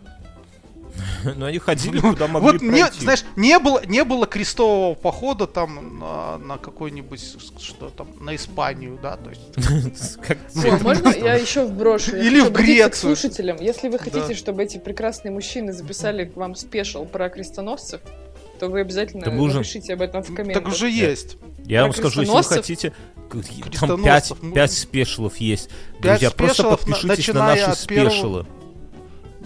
[1.35, 5.99] Но они ходили, куда могли вот не, знаешь, не было, не было крестового похода там
[5.99, 10.17] на, на какой-нибудь, что там, на Испанию, да, то есть.
[10.53, 12.15] Ну, можно я еще вброшу?
[12.15, 13.15] Или в Грецию.
[13.15, 13.57] слушателям.
[13.59, 18.01] Если вы хотите, чтобы эти прекрасные мужчины записали к вам спешл про крестоносцев,
[18.61, 20.63] то вы обязательно Да мы уже- напишите об этом в комментах.
[20.63, 21.37] Так уже есть.
[21.65, 24.37] Я вам Про скажу, если вы хотите, там Крестоносцев.
[24.37, 25.69] 5, Ну, 5 спешилов есть.
[25.99, 28.45] пять Друзья, просто подпишитесь на наши первого- спешилы.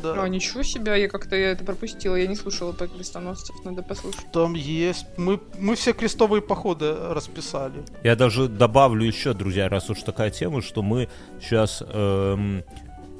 [0.03, 0.21] Да.
[0.21, 4.29] А, ничего себе, я как-то это пропустила, я не слушала про крестоносцев, надо послушать.
[4.33, 5.05] Там есть.
[5.15, 7.85] Мы, мы все крестовые походы расписали.
[8.03, 11.07] Я даже добавлю еще, друзья, раз уж такая тема, что мы
[11.41, 12.65] сейчас эм,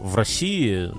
[0.01, 0.91] в России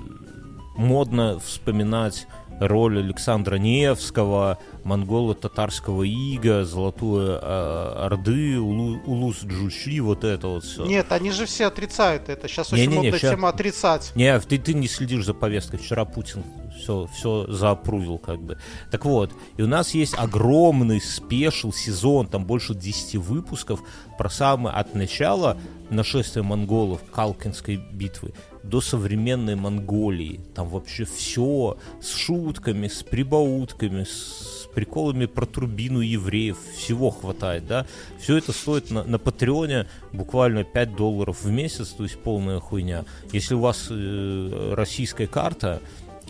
[0.79, 2.27] модно вспоминать
[2.61, 10.85] роль Александра Невского, монголо-татарского ига, Золотой э, Орды, Улу- Улус Джучи, вот это вот все.
[10.87, 12.49] Нет, они же все отрицают это.
[12.49, 14.13] Сейчас очень Не-не-не, модная ща- тема отрицать.
[14.15, 15.79] Не, ты, ты не следишь за повесткой.
[15.79, 16.45] Вчера Путин
[16.79, 18.59] все, все заапрувил как бы.
[18.91, 23.81] Так вот, и у нас есть огромный спешл сезон, там больше 10 выпусков
[24.19, 25.57] про самое от начала
[25.91, 28.33] нашествия монголов, Калкинской битвы,
[28.69, 30.41] до современной Монголии.
[30.55, 37.87] Там вообще все с шутками, с прибаутками, с приколами про турбину евреев, всего хватает, да.
[38.21, 43.05] Все это стоит на, на Патреоне буквально 5 долларов в месяц, то есть полная хуйня.
[43.33, 45.81] Если у вас э, российская карта,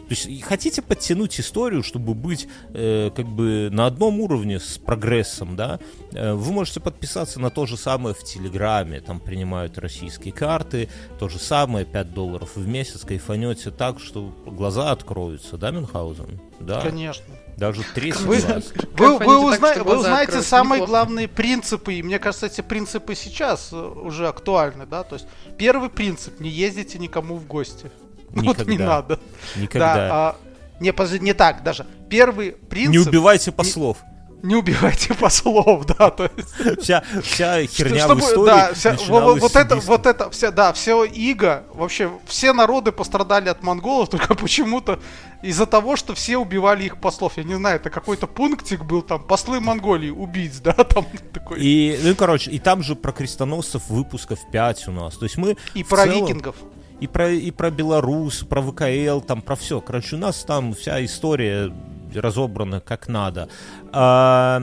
[0.08, 5.56] то есть хотите подтянуть историю, чтобы быть э, как бы на одном уровне с прогрессом,
[5.56, 5.80] да,
[6.12, 10.88] э, вы можете подписаться на то же самое в Телеграме, там принимают российские карты,
[11.18, 16.40] то же самое, 5 долларов в месяц, кайфанете так, что глаза откроются, да, Мюнхгаузен?
[16.60, 17.24] Да, Конечно.
[17.56, 18.72] даже третий Вы- глаз.
[18.96, 20.90] Вы, вы, так, узна- что вы узнаете откроются, самые неплохо.
[20.90, 25.26] главные принципы, и мне кажется, эти принципы сейчас э, уже актуальны, да, то есть
[25.58, 27.90] первый принцип, не ездите никому в гости.
[28.32, 28.86] Ну, Вот не Никогда.
[28.86, 29.20] надо.
[29.56, 29.94] Никогда.
[29.94, 30.36] Да, а,
[30.80, 31.86] не, подожди, не так даже.
[32.10, 32.92] Первый принцип...
[32.92, 33.98] Не убивайте послов.
[34.42, 36.82] не убивайте послов, да, то есть...
[36.82, 40.72] Вся, вся херня Чтобы- в истории да, вся- вот с это, вот это, вся, да,
[40.72, 45.00] все иго, вообще все народы пострадали от монголов только почему-то
[45.42, 47.38] из-за того, что все убивали их послов.
[47.38, 51.60] Я не знаю, это какой-то пунктик был там, послы Монголии убийц, да, там такой.
[51.60, 55.16] И, И, ну, короче, и там же про крестоносцев выпусков 5 у нас.
[55.16, 56.56] То есть мы в про целом- викингов.
[57.00, 59.80] И про, и про Беларусь, про ВКЛ, там про все.
[59.80, 61.72] Короче, у нас там вся история
[62.14, 63.48] разобрана как надо.
[63.92, 64.62] А,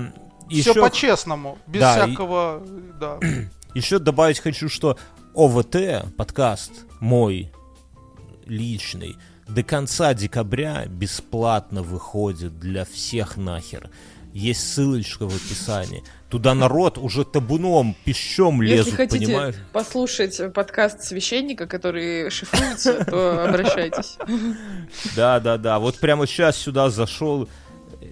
[0.50, 2.64] Все еще, по-честному, без Да, и- всякого,
[3.00, 3.20] да.
[3.76, 4.98] еще добавить хочу, что
[5.36, 7.52] ОВТ, подкаст мой
[8.46, 9.16] личный,
[9.48, 13.90] до конца декабря бесплатно выходит для всех нахер.
[14.34, 16.04] Есть ссылочка в описании.
[16.30, 19.56] Туда народ уже табуном, пищом лезут, Если хотите понимаешь?
[19.72, 24.18] послушать подкаст священника, который шифруется, то обращайтесь.
[25.16, 25.78] Да, да, да.
[25.78, 27.48] Вот прямо сейчас сюда зашел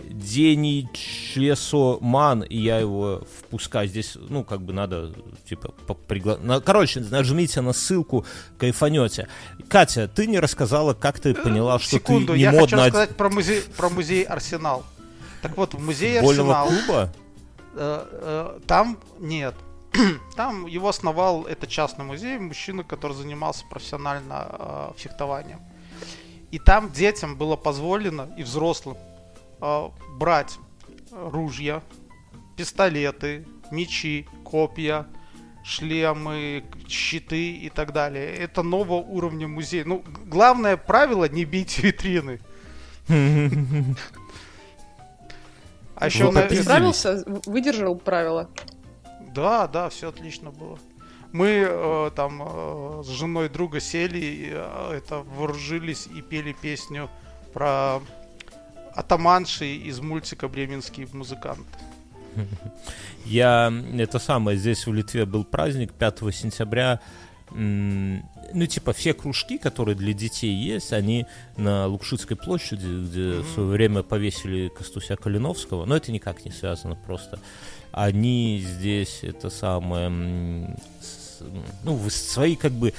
[0.10, 3.88] Дени Чесоман, и я его впускаю.
[3.88, 5.12] Здесь, ну, как бы надо,
[5.50, 5.74] типа,
[6.08, 6.38] пригла...
[6.62, 8.26] Короче, нажмите на ссылку,
[8.60, 9.28] кайфанете.
[9.68, 13.16] Катя, ты не рассказала, как ты поняла, что Секунду, ты не я хочу модно рассказать
[13.16, 14.86] про музей, про музей Арсенал.
[15.42, 17.14] Так вот, в музее футбольного Арсенал, клуба?
[17.76, 19.56] э, э, там нет.
[20.38, 25.60] Там его основал, это частный музей, мужчина, который занимался профессионально э, фехтованием.
[26.52, 28.98] И там детям было позволено, и взрослым,
[29.62, 30.58] э, брать
[31.12, 31.82] ружья,
[32.56, 35.08] пистолеты, мечи, копья,
[35.64, 38.36] шлемы, щиты и так далее.
[38.36, 39.84] Это нового уровня музей.
[39.84, 42.40] Ну, главное правило не бить витрины.
[46.02, 46.64] А еще на- попиздили?
[46.64, 47.24] Справился?
[47.46, 48.50] Выдержал правила?
[49.34, 50.80] Да, да, все отлично было.
[51.32, 57.10] Мы э, там э, с женой друга сели, и, э, это вооружились и пели песню
[57.54, 58.02] про
[58.96, 61.64] атаманши из мультика «Бременские музыканты».
[63.26, 67.00] Я, это самое, здесь в Литве был праздник 5 сентября.
[67.54, 71.26] Ну, типа, все кружки, которые для детей есть, они
[71.58, 76.96] на Лукшицкой площади, где в свое время повесили Костуся Калиновского, но это никак не связано
[76.96, 77.40] просто.
[77.92, 80.10] Они здесь, это самое,
[81.84, 82.94] ну, свои, как бы,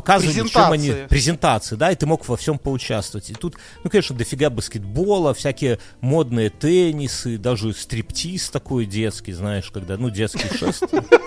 [0.00, 0.92] показывали, чем они...
[1.08, 1.76] Презентации.
[1.76, 3.30] Да, и ты мог во всем поучаствовать.
[3.30, 9.96] И тут, ну, конечно, дофига баскетбола, всякие модные теннисы, даже стриптиз такой детский, знаешь, когда,
[9.96, 10.84] ну, детский шест.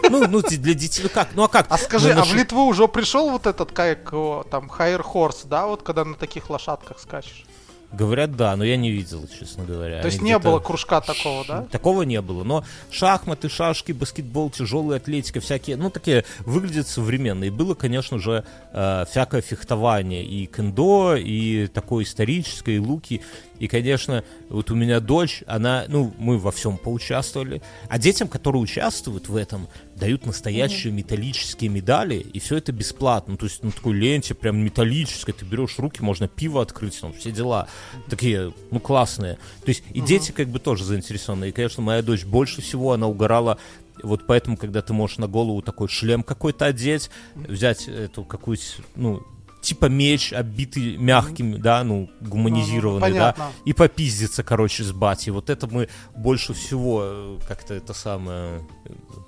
[0.09, 1.67] Ну, ну, для детей, ну как, ну а как?
[1.69, 5.43] А скажи, Ну, а в Литву уже пришел вот этот, как его, там, Хайер Хорс,
[5.45, 7.45] да, вот когда на таких лошадках скачешь?
[7.93, 10.01] Говорят, да, но я не видел, честно говоря.
[10.01, 11.61] То есть Они не было кружка такого, да?
[11.71, 12.43] Такого не было.
[12.43, 17.43] Но шахматы, шашки, баскетбол, тяжелая атлетика, всякие, ну, такие выглядят современно.
[17.43, 20.23] И было, конечно же, э, всякое фехтование.
[20.23, 23.21] И кендо, и такое историческое, и луки.
[23.59, 27.61] И, конечно, вот у меня дочь, она, ну, мы во всем поучаствовали.
[27.89, 33.37] А детям, которые участвуют в этом, дают настоящие металлические медали, и все это бесплатно.
[33.37, 37.31] То есть на такой ленте прям металлической, ты берешь руки, можно пиво открыть, там все
[37.31, 37.67] дела.
[38.09, 39.35] Такие, ну, классные.
[39.63, 41.49] То есть и дети как бы тоже заинтересованы.
[41.49, 43.57] И, конечно, моя дочь больше всего, она угорала
[44.01, 48.63] вот поэтому, когда ты можешь на голову такой шлем какой-то одеть, взять эту какую-то,
[48.95, 49.23] ну,
[49.63, 53.51] типа меч, оббитый мягким, да, ну, гуманизированный, да, понятно.
[53.65, 55.31] и попиздиться, короче, с батей.
[55.31, 58.67] Вот это мы больше всего э, как-то это самое,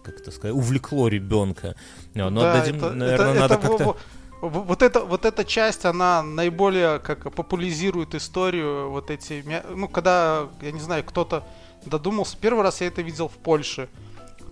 [0.04, 1.76] как это сказать, увлекло ребенка.
[2.14, 3.84] Но Да, отдадим, это- наверное, это- надо как-то...
[3.86, 3.98] во-
[4.42, 10.48] во- Вот, это, вот эта часть, она наиболее как популяризирует историю, вот эти, ну, когда,
[10.62, 11.44] я не знаю, кто-то
[11.86, 13.88] додумался, первый раз я это видел в Польше,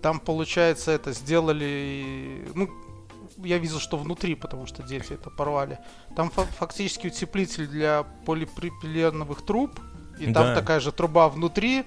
[0.01, 2.69] там, получается, это сделали, ну,
[3.43, 5.79] я видел, что внутри, потому что дети это порвали.
[6.15, 9.79] Там фа- фактически утеплитель для полипропиленовых труб,
[10.19, 10.55] и там Да.
[10.55, 11.83] такая же труба внутри,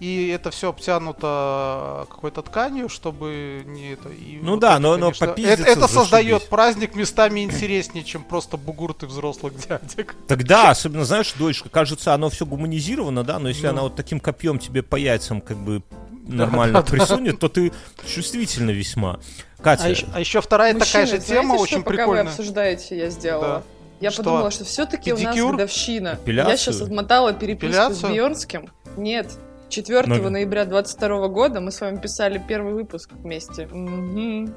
[0.00, 4.08] и это все обтянуто какой-то тканью, чтобы не это.
[4.08, 6.00] и Ну вот да, это, но- но конечно, попиздиться это, это зашибись.
[6.02, 10.16] создает праздник местами интереснее, чем просто бугурты взрослых дядек.
[10.26, 13.72] Тогда, особенно, знаешь, дочка, кажется, оно все гуманизировано, да, но если Ну.
[13.72, 15.82] она вот таким копьем тебе по яйцам как бы
[16.26, 17.72] нормально присунет, то ты
[18.06, 19.18] чувствительно весьма.
[19.62, 22.24] Катя, А еще, а еще вторая такая же Мужчины, тема, знаете, очень что, пока прикольная.
[22.24, 23.46] вы обсуждаете, я сделала?
[23.46, 23.62] Да.
[24.00, 24.22] Я Что?
[24.24, 25.52] подумала, что все-таки у нас Педикюр?
[25.52, 26.18] годовщина.
[26.22, 26.50] Эпиляцию?
[26.50, 28.12] Я сейчас отмотала переписку с Эпиляцию?
[28.12, 28.68] Бьернским.
[28.96, 29.30] Нет.
[29.68, 33.66] 4 Но- ноября 22 года мы с вами писали первый выпуск вместе.
[33.66, 34.52] Мгм.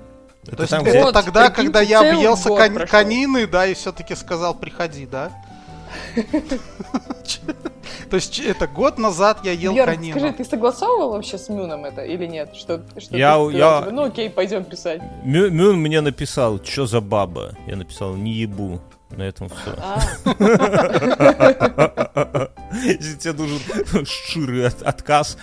[0.48, 2.88] это То есть там, это Вот, тогда, когда я объелся кон- прошел.
[3.00, 5.32] конины, да, и все-таки сказал, приходи, да?
[8.10, 10.20] То есть это год назад я ел Бьерн, конину.
[10.20, 12.56] скажи, ты согласовывал вообще с Мюном это или нет?
[12.56, 15.02] Что, что Я- ты я- тебе, Ну окей, пойдем писать.
[15.24, 17.56] Мю- Мюн мне написал, что за баба?
[17.68, 18.80] Я написал, не ебу.
[19.12, 19.76] На этом все.
[19.78, 20.02] А,
[22.84, 23.60] Если тебе нужен
[24.06, 25.38] ширый от- отказ.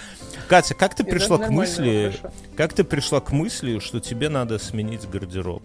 [0.49, 2.13] Катя, как ты пришла к мысли,
[2.57, 5.63] как ты пришла к мысли, что тебе надо сменить гардероб?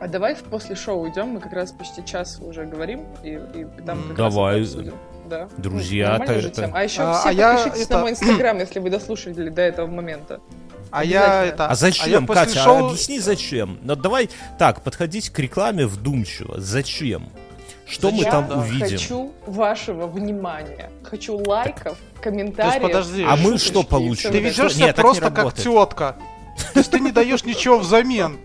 [0.00, 3.66] А давай в- после шоу уйдем, мы как раз почти час уже говорим, и, и
[3.84, 4.60] там как давай.
[4.60, 4.94] раз это обсудим.
[5.28, 5.48] Да.
[5.58, 6.78] Друзья, Ну, то же это- тема.
[6.78, 9.62] А еще А, все а я подпишитесь это- на мой инстаграм, если вы дослушали до
[9.62, 10.40] этого момента.
[10.90, 11.66] А я это...
[11.66, 12.58] А я зачем, после Катя?
[12.60, 13.78] шоу- Объясни, зачем.
[13.82, 16.60] Ну, давай так, подходить к рекламе вдумчиво.
[16.60, 17.28] Зачем?
[17.84, 18.56] Что мы Зачем, там да.
[18.58, 18.98] увидим?
[18.98, 20.90] Хочу вашего внимания.
[21.02, 22.82] Хочу лайков, То есть, комментариев.
[22.82, 24.30] подожди, А мы что получим?
[24.30, 26.16] ты Нет, так не просто как тетка.
[26.74, 28.38] То есть ты не даешь ничего взамен.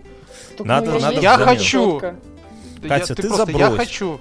[0.56, 2.00] Только Надо- надо Я такая хочу.
[2.00, 3.78] Да Катя, я, ты просто, я забрось.
[3.78, 4.20] хочу.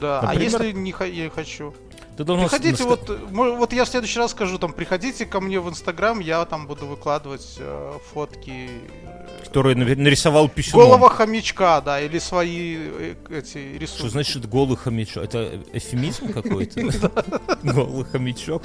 [0.00, 1.74] Да, а Например- если не ха- я хочу?
[2.16, 5.60] Ты должен Приходите, наска- вот, вот я в следующий раз скажу, там, приходите ко мне
[5.60, 8.70] в Инстаграм, я там буду выкладывать э, фотки
[9.04, 10.84] э, который нарисовал писюном.
[10.86, 14.10] голого хомячка, да, или свои э, эти Что рисунки.
[14.10, 15.22] значит голый хомячок?
[15.24, 16.80] Это эфемизм какой-то?
[17.62, 18.62] Голый хомячок.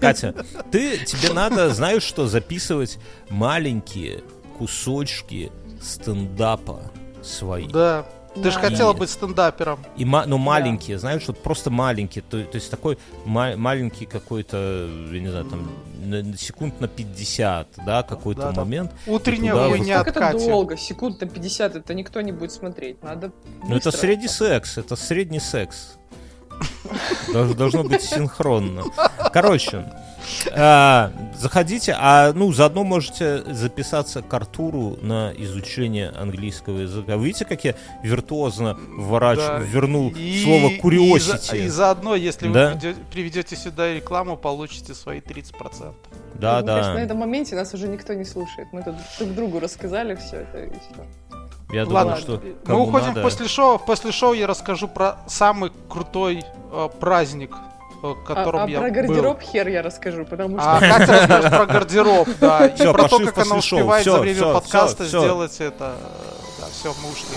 [0.00, 0.32] Катя,
[0.70, 2.98] ты, тебе надо, знаешь что, записывать
[3.30, 4.22] маленькие
[4.58, 5.50] кусочки
[5.82, 6.80] стендапа
[7.22, 7.66] свои.
[7.68, 8.04] Да.
[8.34, 8.68] Ты же Да.
[8.70, 9.78] хотела И- быть стендапером.
[9.98, 12.24] И ма- ну, маленькие, знаешь, вот просто маленькие.
[12.26, 15.68] То, то есть такой ма- маленький какой-то, я не знаю, там,
[16.02, 18.90] на- на секунд на 50, да, какой-то Да, там момент.
[19.06, 20.78] Утренняя туда вот- хуйня Как это долго?
[20.78, 23.02] Секунд на 50, это никто не будет смотреть.
[23.02, 23.32] Надо
[23.68, 25.96] Ну, это средний секс, это средний секс.
[27.34, 28.84] Долж- Должно быть синхронно.
[29.32, 29.92] Короче,
[30.54, 37.16] а, заходите, а ну заодно можете записаться к Артуру на изучение английского языка.
[37.16, 39.38] Видите, как я виртуозно вворач...
[39.38, 39.58] Да.
[39.58, 40.76] вернул И- слово И,
[41.18, 41.64] за- curiosity.
[41.64, 42.78] и заодно, если Да?
[42.82, 45.94] вы приведете, сюда рекламу, получите свои 30%.
[46.34, 46.94] Да, кажется, да.
[46.94, 48.68] на этом моменте нас уже никто не слушает.
[48.72, 51.06] Мы тут друг другу рассказали все это и все.
[51.72, 53.78] Я Ладно, думаю, что мы кому уходим надо- после шоу.
[53.78, 57.54] После шоу я расскажу про самый крутой э, праздник,
[58.02, 58.94] котором а, а я про был.
[58.94, 63.18] гардероб хер я расскажу, потому что А Катя расскажет про гардероб, да, и про то,
[63.20, 65.94] как она успевает за время подкаста сделать это.
[66.60, 67.36] Да, все, мы ушли.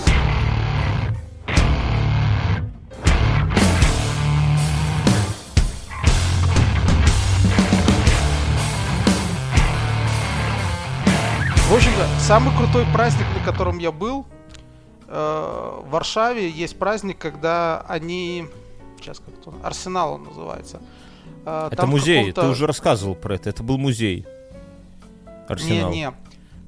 [11.68, 14.24] В общем-то, самый крутой праздник, на котором я был,
[15.08, 18.46] э, в Варшаве есть праздник, когда они...
[19.00, 19.54] Сейчас как-то...
[19.62, 20.80] Арсенал он называется.
[21.44, 23.50] Э, Это там в музей, ты уже рассказывал про это.
[23.50, 24.26] Это был музей.
[25.48, 25.90] Арсенал.
[25.90, 26.12] не-не.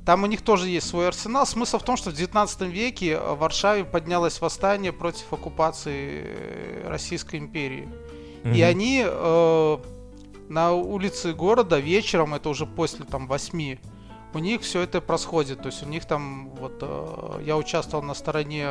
[0.05, 1.47] Там у них тоже есть свой арсенал.
[1.47, 6.89] Смысл в том, что в 19 веке э, в Варшаве поднялось восстание против оккупации э,
[6.89, 7.89] Российской империи.
[8.45, 8.63] И Мгм.
[8.63, 9.79] они э,
[10.49, 13.77] на улице города вечером, это уже после там 8,
[14.33, 15.61] у них все это происходит.
[15.61, 18.69] То есть у них там, вот э, я участвовал на стороне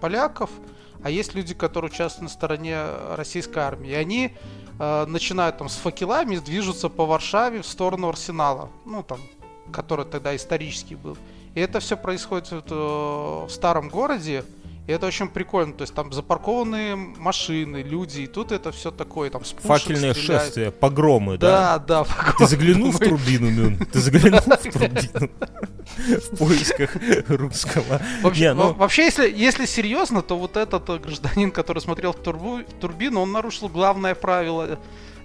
[0.00, 0.50] поляков,
[1.02, 2.78] а есть люди, которые участвуют на стороне
[3.16, 3.90] российской армии.
[3.90, 4.36] И они
[4.78, 8.68] э, начинают там с факелами, движутся по Варшаве в сторону Арсенала.
[8.84, 9.20] Ну там,
[9.72, 11.16] который тогда исторический был.
[11.54, 14.44] И это все происходит э, в старом городе.
[14.90, 15.72] И это очень прикольно.
[15.72, 18.22] То есть там запаркованные машины, люди.
[18.22, 21.78] И тут это все такое, там с пушек Факельное шествие, погромы, да?
[21.78, 22.34] Да, да.
[22.38, 23.76] Ты заглянул в турбину, Мюн?
[23.78, 25.30] Ты заглянул в турбину?
[25.96, 26.96] В поисках
[27.28, 28.00] русского.
[28.22, 33.20] Вообще, ну- во- вообще, если, серьезно, то вот этот э, гражданин, который смотрел в, турбину,
[33.20, 34.78] он нарушил главное правило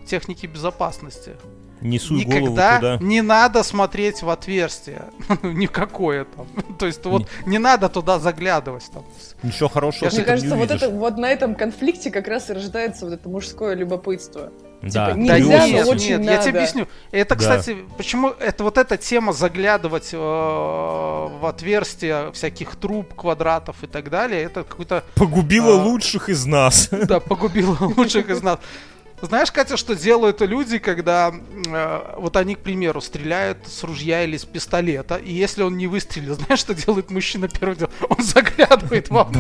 [0.05, 1.38] техники безопасности.
[1.82, 2.97] Не суй голову Никогда туда.
[3.01, 5.03] не надо смотреть в отверстие.
[5.43, 6.47] Никакое там.
[6.80, 9.03] То есть вот не надо туда заглядывать там.
[9.43, 13.13] Ничего хорошего Мне кажется, вот, это, вот на этом конфликте как раз и рождается вот
[13.13, 14.51] это мужское любопытство.
[14.82, 16.59] Да, типа, Да Нельзя, нет, но очень нет, я тебе надо.
[16.59, 16.88] объясню.
[17.11, 17.39] Это, Да.
[17.39, 24.09] кстати, почему это вот эта тема заглядывать э, в отверстия всяких труб, квадратов и так
[24.09, 25.84] далее, это какой-то Погубила А.
[25.84, 26.89] лучших из нас.
[26.91, 28.59] да, погубило лучших из нас.
[29.26, 34.38] Знаешь, Катя, что делают люди, когда э, вот они, к примеру, стреляют с ружья или
[34.38, 37.93] с пистолета, и если он не выстрелил, знаешь, что делает мужчина первым делом?
[38.09, 39.32] Он заглядывает вам.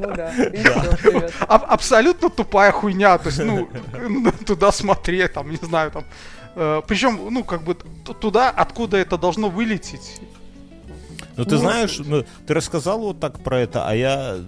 [0.00, 1.34] Ну да, всё, привет.
[1.48, 3.68] абсолютно тупая хуйня, то есть, ну,
[4.46, 6.04] туда смотреть, там, не знаю, там.
[6.86, 10.20] причем, ну, как бы туда, откуда это должно вылететь.
[11.36, 14.38] Ну, ты Ну, знаешь, ну, ты рассказал вот так про это, а я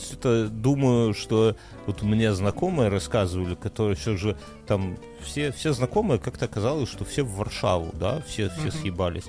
[0.00, 4.36] что-то думаю, что вот у меня знакомые рассказывали, которые все же
[4.66, 8.72] там, все, все знакомые, как-то оказалось, что все в Варшаву, да, все, все Мгм.
[8.72, 9.24] съебались.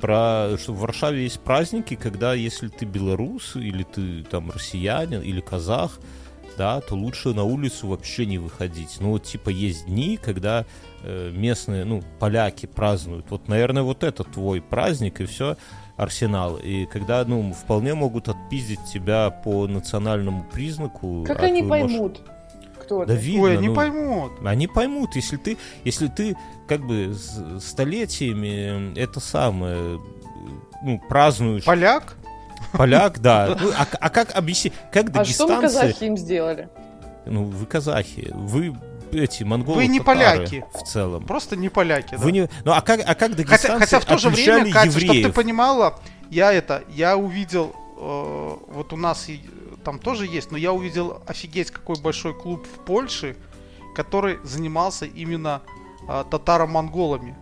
[0.00, 5.40] Про, что в Варшаве есть праздники, когда если ты белорус, или ты там россиянин, или
[5.40, 5.98] казах,
[6.58, 8.98] да, то лучше на улицу вообще не выходить.
[9.00, 10.66] Ну, вот, типа, есть дни, когда
[11.02, 13.26] э, местные, ну, поляки празднуют.
[13.30, 15.56] Вот, наверное, вот это твой праздник, и все,
[15.96, 16.56] Арсенал.
[16.56, 21.24] И когда, ну, вполне могут отпиздить тебя по национальному признаку.
[21.26, 22.20] Как а они ты можешь- поймут,
[22.80, 23.22] кто Да это?
[23.22, 24.32] видно, Ой, они ну, поймут.
[24.44, 26.36] Они поймут, если ты, если ты
[26.66, 30.00] как бы с- столетиями это самое,
[30.82, 32.14] ну, празднуешь Поляк?
[32.72, 33.56] поляк, да.
[33.60, 36.68] Ну, а, а как объяснить, как А что мы дагестанцы, казахи им сделали?
[37.26, 38.74] ну, вы казахи, вы
[39.12, 40.64] эти монголы Вы не поляки.
[40.74, 41.24] в целом.
[41.24, 42.18] Просто не поляки, да.
[42.18, 44.98] Вы не, ну а как, а как дагестанцы Хотя, хотя в то же время, Катя,
[44.98, 46.00] чтобы ты понимала,
[46.30, 49.40] я это, я увидел, э, вот у нас и,
[49.84, 53.36] там тоже есть, но я увидел офигеть какой большой клуб в Польше,
[53.94, 55.62] который занимался именно
[56.08, 57.36] э, татаро-монголами.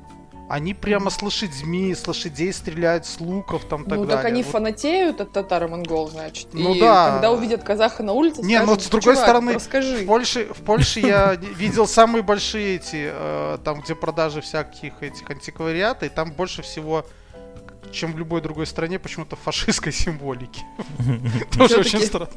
[0.53, 4.17] Они прямо с лошадьми, с лошадей стреляют, с луков там так ну, далее.
[4.19, 4.53] так они Вот.
[4.53, 6.49] фанатеют от татар и монгол, значит.
[6.53, 7.13] Ну и да.
[7.13, 9.97] когда увидят казаха на улице, Не, ну, скажут, с другой «Чувак, стороны, расскажи.
[10.05, 15.31] В Польше, в Польше я видел самые большие эти, э, там, где продажи всяких этих
[15.31, 17.07] антиквариата, и там больше всего,
[17.91, 20.63] чем в любой другой стране, почему-то фашистской символики.
[21.57, 22.31] Тоже очень странно.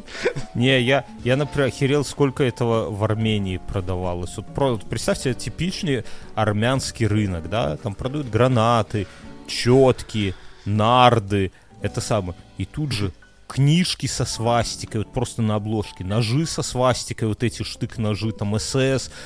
[0.53, 4.35] Не, я, я, например, охерел, сколько этого в Армении продавалось.
[4.37, 6.03] Вот, про- вот представьте, типичный
[6.35, 9.07] армянский рынок, да, там продают гранаты,
[9.47, 10.33] четки,
[10.65, 12.35] нарды, это самое.
[12.57, 13.11] И тут же
[13.47, 19.11] книжки со свастикой, вот просто на обложке, ножи со свастикой, вот эти штык-ножи, там СС,